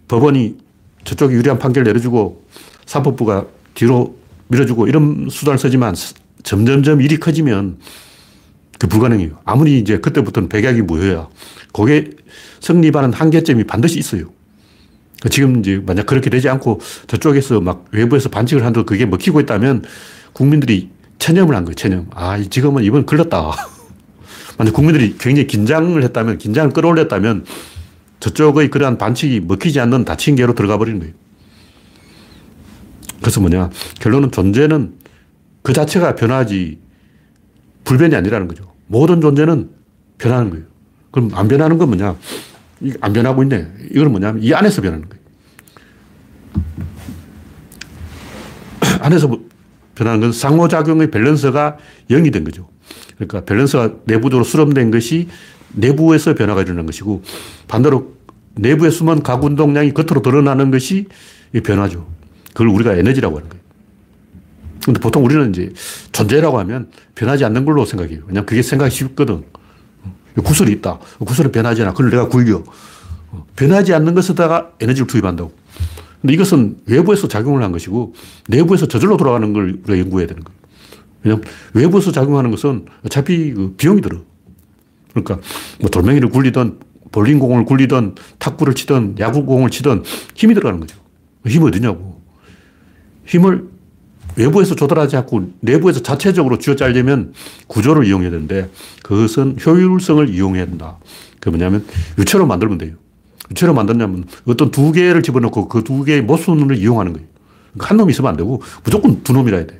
법원이 0.09 0.57
저쪽이 1.03 1.33
유리한 1.33 1.57
판결 1.57 1.85
내려주고 1.85 2.45
사법부가 2.85 3.47
뒤로 3.73 4.15
밀어주고 4.49 4.85
이런 4.87 5.27
수단을 5.31 5.57
쓰지만 5.57 5.95
점점점 6.43 7.01
일이 7.01 7.17
커지면 7.17 7.79
그 8.77 8.87
불가능해요. 8.87 9.39
아무리 9.43 9.79
이제 9.79 9.97
그때부터는 9.99 10.49
백약이 10.49 10.83
무효야. 10.83 11.29
그게 11.73 12.11
성립하는 12.59 13.13
한계점이 13.13 13.65
반드시 13.65 13.99
있어요. 13.99 14.31
지금 15.29 15.59
이제 15.59 15.81
만약 15.85 16.05
그렇게 16.05 16.29
되지 16.29 16.49
않고 16.49 16.81
저쪽에서 17.07 17.61
막 17.61 17.85
외부에서 17.91 18.29
반칙을 18.29 18.65
한다고 18.65 18.85
그게 18.85 19.05
먹히고 19.05 19.39
있다면 19.41 19.83
국민들이 20.33 20.89
체념을 21.17 21.55
한 21.55 21.65
거예요, 21.65 21.75
체념. 21.75 22.07
아, 22.13 22.41
지금은 22.41 22.83
이번 22.83 23.05
걸렸다. 23.05 23.51
만약 24.57 24.73
국민들이 24.73 25.15
굉장히 25.17 25.47
긴장을 25.47 26.01
했다면, 26.03 26.37
긴장을 26.37 26.71
끌어올렸다면 26.71 27.45
저쪽의 28.19 28.69
그러한 28.69 28.97
반칙이 28.97 29.41
먹히지 29.41 29.79
않는 29.79 30.05
닫힌 30.05 30.35
개로 30.35 30.53
들어가 30.53 30.77
버리는 30.77 30.99
거예요. 30.99 31.13
그래서 33.19 33.39
뭐냐. 33.39 33.69
결론은 33.99 34.31
존재는 34.31 34.93
그 35.61 35.73
자체가 35.73 36.15
변하지 36.15 36.79
불변이 37.85 38.15
아니라는 38.15 38.47
거죠. 38.47 38.71
모든 38.87 39.21
존재는 39.21 39.69
변하는 40.17 40.49
거예요. 40.51 40.65
그럼 41.15 41.29
안 41.33 41.47
변하는 41.47 41.77
건 41.77 41.87
뭐냐? 41.87 42.17
안 42.99 43.13
변하고 43.13 43.41
있네. 43.43 43.65
이건 43.91 44.11
뭐냐면 44.11 44.43
이 44.43 44.53
안에서 44.53 44.81
변하는 44.81 45.07
거예요. 45.07 45.23
안에서 48.99 49.29
뭐 49.29 49.47
변하는 49.95 50.19
건 50.19 50.33
상호작용의 50.33 51.11
밸런스가 51.11 51.77
0이 52.09 52.33
된 52.33 52.43
거죠. 52.43 52.67
그러니까 53.15 53.45
밸런스가 53.45 53.93
내부적으로 54.03 54.43
수렴된 54.43 54.91
것이 54.91 55.29
내부에서 55.71 56.35
변화가 56.35 56.63
일어나는 56.63 56.85
것이고 56.85 57.23
반대로 57.69 58.13
내부에 58.55 58.89
숨은 58.89 59.23
가운동량이 59.23 59.93
겉으로 59.93 60.21
드러나는 60.21 60.69
것이 60.69 61.07
변화죠. 61.63 62.05
그걸 62.49 62.67
우리가 62.67 62.93
에너지라고 62.93 63.37
하는 63.37 63.47
거예요. 63.47 63.63
근데 64.83 64.99
보통 64.99 65.23
우리는 65.23 65.49
이제 65.51 65.71
존재라고 66.11 66.59
하면 66.59 66.89
변하지 67.15 67.45
않는 67.45 67.63
걸로 67.63 67.85
생각해요. 67.85 68.19
왜냐면 68.27 68.45
그게 68.45 68.61
생각이 68.61 68.93
쉽거든. 68.93 69.45
구슬이 70.43 70.71
있다. 70.73 70.99
구슬은 71.25 71.51
변하지 71.51 71.81
않아. 71.83 71.91
그걸 71.91 72.09
내가 72.09 72.27
굴려. 72.27 72.63
변하지 73.55 73.93
않는 73.93 74.13
것에다가 74.13 74.71
에너지를 74.79 75.07
투입한다고. 75.07 75.51
근데 76.21 76.33
이것은 76.33 76.77
외부에서 76.87 77.27
작용을 77.27 77.63
한 77.63 77.71
것이고 77.71 78.13
내부에서 78.47 78.87
저절로 78.87 79.17
돌아가는 79.17 79.53
걸 79.53 79.77
우리가 79.83 79.99
연구해야 79.99 80.27
되는 80.27 80.43
거예요. 80.43 80.59
왜냐하면 81.23 81.45
외부에서 81.73 82.11
작용하는 82.11 82.51
것은 82.51 82.85
어차피 83.05 83.53
그 83.53 83.73
비용이 83.77 84.01
들어. 84.01 84.19
그러니까 85.11 85.39
뭐 85.79 85.89
돌멩이를 85.89 86.29
굴리든 86.29 86.79
볼링공을 87.11 87.65
굴리든 87.65 88.15
탁구를 88.39 88.73
치든 88.73 89.15
야구공을 89.19 89.69
치든 89.69 90.03
힘이 90.35 90.53
들어가는 90.53 90.79
거죠. 90.79 90.97
힘이 91.45 91.67
어디냐고. 91.67 92.21
힘을 93.25 93.74
외부에서 94.35 94.75
조달하지 94.75 95.17
않고 95.17 95.53
내부에서 95.61 96.01
자체적으로 96.01 96.57
쥐어짜려면 96.57 97.33
구조를 97.67 98.05
이용해야 98.05 98.31
되는데 98.31 98.69
그것은 99.03 99.57
효율성을 99.65 100.29
이용해야 100.29 100.65
된다. 100.65 100.97
그 101.39 101.49
뭐냐면 101.49 101.85
유체로 102.17 102.45
만들면 102.45 102.77
돼요. 102.77 102.95
유체로 103.51 103.73
만드냐면 103.73 104.25
어떤 104.45 104.71
두 104.71 104.91
개를 104.91 105.21
집어넣고 105.21 105.67
그 105.67 105.83
두 105.83 106.03
개의 106.03 106.21
모순을 106.21 106.75
이용하는 106.77 107.13
거예요. 107.13 107.27
그러니까 107.73 107.89
한 107.89 107.97
놈이 107.97 108.11
있으면 108.11 108.31
안 108.31 108.37
되고 108.37 108.61
무조건 108.83 109.21
두 109.23 109.33
놈이라 109.33 109.57
해야 109.57 109.67
돼. 109.67 109.79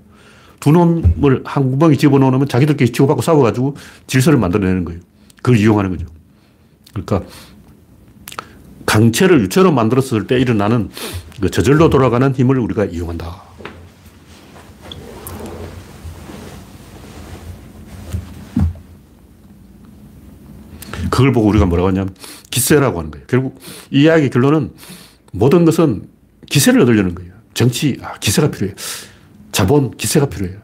두 0.59 0.71
놈을 0.71 1.41
한 1.43 1.71
구멍에 1.71 1.95
집어넣으면 1.95 2.47
자기들끼리 2.47 2.91
치고받고 2.91 3.21
싸워가지고 3.21 3.75
질서를 4.07 4.39
만들어내는 4.39 4.85
거예요. 4.85 5.01
그걸 5.37 5.57
이용하는 5.57 5.91
거죠. 5.91 6.05
그러니까 6.93 7.23
강체를 8.85 9.41
유체로 9.41 9.71
만들었을 9.71 10.27
때 10.27 10.39
일어나는 10.39 10.89
그 11.41 11.49
저절로 11.49 11.89
돌아가는 11.89 12.33
힘을 12.33 12.59
우리가 12.59 12.85
이용한다. 12.85 13.54
그걸 21.15 21.31
보고 21.31 21.47
우리가 21.47 21.65
뭐라고 21.65 21.87
하냐면 21.87 22.13
기세라고 22.51 22.99
하는 22.99 23.09
거예요. 23.09 23.25
결국 23.27 23.57
이 23.89 24.01
이야기 24.01 24.29
결론은 24.29 24.71
모든 25.31 25.63
것은 25.63 26.09
기세를 26.49 26.81
얻으려는 26.81 27.15
거예요. 27.15 27.31
정치, 27.53 27.97
아, 28.01 28.15
기세가 28.19 28.51
필요해요. 28.51 28.75
자본, 29.53 29.95
기세가 29.95 30.25
필요해요. 30.25 30.59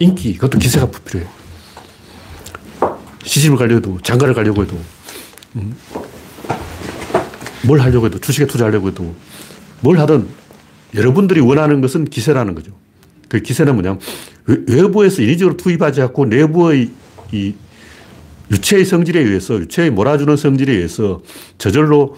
인기, 0.00 0.34
그것도 0.34 0.58
기세가 0.58 0.90
필요해요. 0.90 1.30
시집을 3.22 3.56
가려고 3.56 3.76
해도, 3.76 4.00
장가를 4.02 4.34
가려고 4.34 4.62
해도, 4.62 4.76
음, 5.54 5.76
뭘 7.64 7.78
하려고 7.78 8.06
해도, 8.06 8.18
주식에 8.18 8.46
투자하려고 8.46 8.88
해도, 8.88 9.14
뭘 9.80 10.00
하든 10.00 10.26
여러분들이 10.96 11.38
원하는 11.38 11.80
것은 11.80 12.06
기세라는 12.06 12.56
거죠. 12.56 12.72
그 13.28 13.38
기세는 13.38 13.74
뭐냐면 13.74 14.00
외부에서 14.44 15.22
인위적으로 15.22 15.56
투입하지 15.56 16.02
않고 16.02 16.24
내부의 16.24 16.90
이 17.30 17.54
유체의 18.50 18.84
성질에 18.84 19.20
의해서, 19.20 19.54
유체의 19.54 19.90
몰아주는 19.90 20.36
성질에 20.36 20.72
의해서 20.72 21.22
저절로 21.58 22.16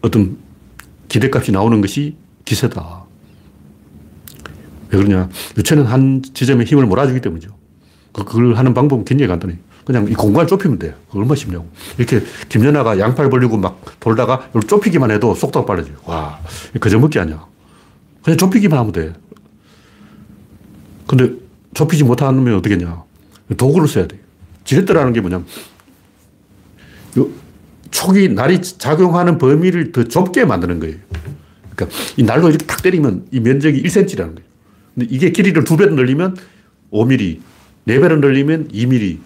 어떤 0.00 0.38
기대값이 1.08 1.52
나오는 1.52 1.80
것이 1.80 2.16
기세다. 2.44 3.04
왜 4.90 4.98
그러냐. 4.98 5.28
유체는 5.56 5.84
한 5.84 6.22
지점에 6.22 6.64
힘을 6.64 6.86
몰아주기 6.86 7.20
때문이죠. 7.20 7.50
그, 8.12 8.24
그걸 8.24 8.54
하는 8.54 8.74
방법은 8.74 9.04
굉장히 9.04 9.28
간단해 9.28 9.58
그냥 9.84 10.08
이 10.08 10.14
공간을 10.14 10.46
좁히면 10.46 10.78
돼요. 10.78 10.94
얼마나 11.10 11.34
쉽냐고. 11.34 11.68
이렇게 11.98 12.22
김연아가 12.48 12.98
양팔 12.98 13.30
벌리고 13.30 13.56
막 13.56 13.82
돌다가 14.00 14.46
이걸 14.50 14.62
좁히기만 14.62 15.10
해도 15.10 15.34
속도가 15.34 15.66
빨라져요. 15.66 15.96
와, 16.04 16.38
그저먹기 16.78 17.18
아니야. 17.18 17.46
그냥 18.22 18.36
좁히기만 18.36 18.78
하면 18.78 18.92
돼. 18.92 19.12
근데 21.06 21.30
좁히지 21.74 22.04
못하면 22.04 22.54
어떻겠냐. 22.54 23.02
도구를 23.56 23.88
써야 23.88 24.06
돼. 24.06 24.21
지렛대라는 24.64 25.12
게 25.12 25.20
뭐냐면, 25.20 25.46
촉이, 27.90 28.28
날이 28.30 28.60
작용하는 28.62 29.38
범위를 29.38 29.92
더 29.92 30.04
좁게 30.04 30.44
만드는 30.44 30.80
거예요. 30.80 30.96
그러니까 31.74 31.98
이 32.16 32.22
날로 32.22 32.48
이렇게 32.48 32.66
탁 32.66 32.82
때리면 32.82 33.26
이 33.30 33.40
면적이 33.40 33.82
1cm라는 33.82 34.16
거예요. 34.16 34.52
근데 34.94 35.06
이게 35.10 35.30
길이를 35.30 35.64
두 35.64 35.76
배로 35.76 35.94
늘리면 35.94 36.36
5mm, 36.90 37.38
네 37.84 38.00
배로 38.00 38.16
늘리면 38.16 38.68
2mm, 38.68 39.18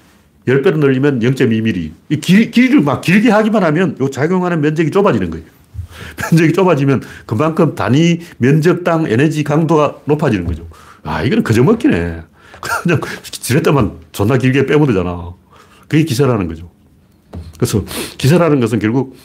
10배로 0.46 0.78
늘리면 0.78 1.20
0.2mm. 1.20 1.90
이 2.08 2.20
길, 2.20 2.50
길이를 2.50 2.80
막 2.80 3.00
길게 3.00 3.30
하기만 3.30 3.64
하면 3.64 3.96
요 4.00 4.10
작용하는 4.10 4.60
면적이 4.60 4.90
좁아지는 4.90 5.30
거예요. 5.30 5.44
면적이 6.30 6.52
좁아지면 6.52 7.02
그만큼 7.24 7.74
단위 7.74 8.20
면적당 8.38 9.06
에너지 9.08 9.42
강도가 9.42 9.96
높아지는 10.04 10.44
거죠. 10.44 10.68
아, 11.02 11.22
이거는 11.22 11.42
그저 11.42 11.62
먹기네. 11.62 12.22
그냥 12.60 13.00
지렛대만 13.22 13.98
존나 14.12 14.36
길게 14.36 14.66
빼면 14.66 14.86
되잖아. 14.86 15.32
그게 15.88 16.04
기세라는 16.04 16.48
거죠. 16.48 16.70
그래서 17.56 17.82
기세라는 18.18 18.60
것은 18.60 18.78
결국 18.78 19.16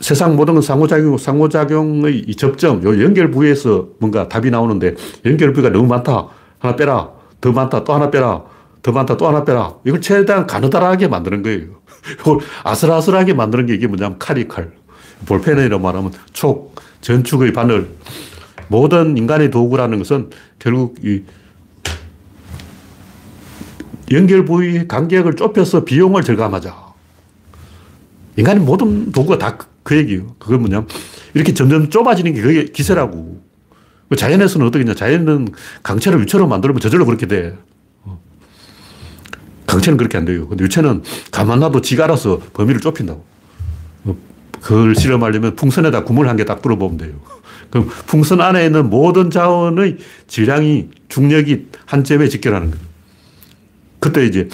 세상 0.00 0.34
모든 0.36 0.54
건 0.54 0.62
상호작용, 0.62 1.18
상호작용의 1.18 2.20
이 2.20 2.34
접점, 2.34 2.82
요 2.84 3.02
연결 3.02 3.30
부위에서 3.30 3.88
뭔가 3.98 4.28
답이 4.28 4.50
나오는데 4.50 4.94
연결 5.26 5.52
부위가 5.52 5.70
너무 5.70 5.86
많다. 5.86 6.28
하나 6.58 6.76
빼라. 6.76 7.10
더 7.40 7.52
많다. 7.52 7.84
또 7.84 7.94
하나 7.94 8.10
빼라. 8.10 8.44
더 8.82 8.92
많다. 8.92 9.16
또 9.16 9.28
하나 9.28 9.44
빼라. 9.44 9.74
이걸 9.84 10.00
최대한 10.00 10.46
가느다랗게 10.46 11.08
만드는 11.08 11.42
거예요. 11.42 11.80
이걸 12.18 12.38
아슬아슬하게 12.64 13.34
만드는 13.34 13.66
게 13.66 13.74
이게 13.74 13.86
뭐냐면 13.86 14.18
칼이 14.18 14.48
칼. 14.48 14.72
볼펜이라고 15.26 15.82
말하면 15.82 16.12
촉, 16.32 16.74
전축의 17.02 17.52
바늘. 17.52 17.88
모든 18.68 19.16
인간의 19.16 19.50
도구라는 19.50 19.98
것은 19.98 20.30
결국 20.58 20.96
이 21.04 21.22
연결 24.10 24.44
부위 24.44 24.86
간격을 24.86 25.36
좁혀서 25.36 25.84
비용을 25.84 26.22
절감하자. 26.22 26.90
인간의 28.36 28.62
모든 28.64 29.12
도구가 29.12 29.38
다 29.38 29.70
그 29.82 29.96
얘기예요. 29.96 30.34
그건 30.38 30.60
뭐냐 30.60 30.84
이렇게 31.34 31.54
점점 31.54 31.88
좁아지는 31.90 32.34
게 32.34 32.40
그게 32.40 32.64
기세라고. 32.64 33.42
그 34.08 34.16
자연에서는 34.16 34.66
어떻게 34.66 34.84
냐. 34.84 34.94
자연은 34.94 35.48
강체를 35.82 36.20
유체로 36.20 36.46
만들면 36.48 36.80
저절로 36.80 37.06
그렇게 37.06 37.26
돼. 37.26 37.56
어. 38.04 38.20
강체는 39.66 39.96
그렇게 39.96 40.18
안 40.18 40.24
돼요. 40.24 40.48
근데 40.48 40.64
유체는 40.64 41.02
가만 41.30 41.60
놔도 41.60 41.80
지가 41.80 42.04
알아서 42.04 42.40
범위를 42.52 42.80
좁힌다고. 42.80 43.24
어, 44.04 44.16
그걸 44.60 44.94
실험하려면 44.96 45.56
풍선에다 45.56 46.04
구멍 46.04 46.28
한개 46.28 46.44
딱 46.44 46.60
뚫어보면 46.60 46.98
돼요. 46.98 47.12
그럼 47.70 47.88
풍선 48.06 48.40
안에 48.40 48.66
있는 48.66 48.90
모든 48.90 49.30
자원의 49.30 49.98
질량이 50.26 50.88
중력이 51.08 51.68
한 51.86 52.02
점에 52.02 52.28
직결하는 52.28 52.72
거예요. 52.72 52.89
그때 54.00 54.26
이제 54.26 54.48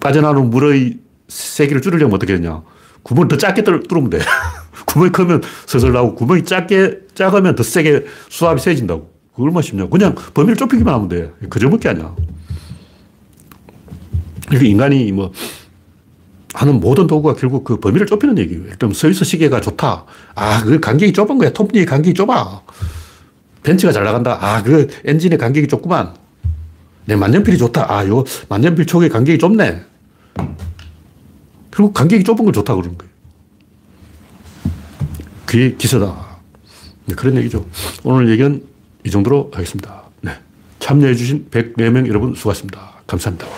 빠져나오는 0.00 0.48
물의 0.48 0.98
세기를 1.28 1.82
줄이려면 1.82 2.14
어떻게 2.14 2.32
했냐. 2.34 2.62
구멍을 3.02 3.28
더 3.28 3.36
작게 3.36 3.62
뚫으면 3.64 4.10
돼. 4.10 4.18
구멍이 4.86 5.12
크면 5.12 5.42
서슬 5.66 5.92
나오고 5.92 6.14
구멍이 6.14 6.44
작게, 6.44 7.00
작으면 7.14 7.54
더 7.54 7.62
세게 7.62 8.06
수압이 8.28 8.60
세진다고. 8.60 9.10
얼마나 9.34 9.62
쉽냐. 9.62 9.86
그냥 9.88 10.14
범위를 10.34 10.56
좁히기만 10.56 10.92
하면 10.94 11.08
돼. 11.08 11.32
그저밖에 11.48 11.90
아니야. 11.90 12.14
이렇게 14.50 14.66
인간이 14.66 15.12
뭐 15.12 15.32
하는 16.52 16.80
모든 16.80 17.06
도구가 17.06 17.34
결국 17.34 17.64
그 17.64 17.78
범위를 17.78 18.06
좁히는 18.06 18.38
얘기예요. 18.38 18.64
일단 18.66 18.92
스위스 18.92 19.24
시계가 19.24 19.60
좋다. 19.60 20.04
아, 20.34 20.62
그 20.64 20.80
간격이 20.80 21.12
좁은 21.12 21.38
거야. 21.38 21.52
톱니의 21.52 21.86
간격이 21.86 22.14
좁아. 22.14 22.62
벤츠가 23.62 23.92
잘 23.92 24.04
나간다. 24.04 24.38
아, 24.40 24.62
그 24.62 24.88
엔진의 25.04 25.38
간격이 25.38 25.68
좁구만. 25.68 26.14
내 27.10 27.16
만년필이 27.16 27.58
좋다. 27.58 27.92
아, 27.92 28.06
요 28.06 28.22
만년필 28.48 28.86
촉의 28.86 29.08
간격이 29.08 29.36
좁네. 29.36 29.82
결국 31.72 31.92
간격이 31.92 32.22
좁은 32.22 32.44
걸 32.44 32.52
좋다 32.54 32.76
그러는 32.76 32.96
거예요. 32.96 33.10
그게 35.44 35.74
기세다. 35.74 36.38
네, 37.06 37.16
그런 37.16 37.36
얘기죠. 37.38 37.66
오늘 38.04 38.30
얘기는 38.30 38.64
이 39.04 39.10
정도로 39.10 39.50
하겠습니다. 39.52 40.04
네. 40.20 40.38
참여해주신 40.78 41.48
104명 41.50 42.06
여러분 42.06 42.32
수고하셨습니다. 42.36 42.92
감사합니다. 43.08 43.48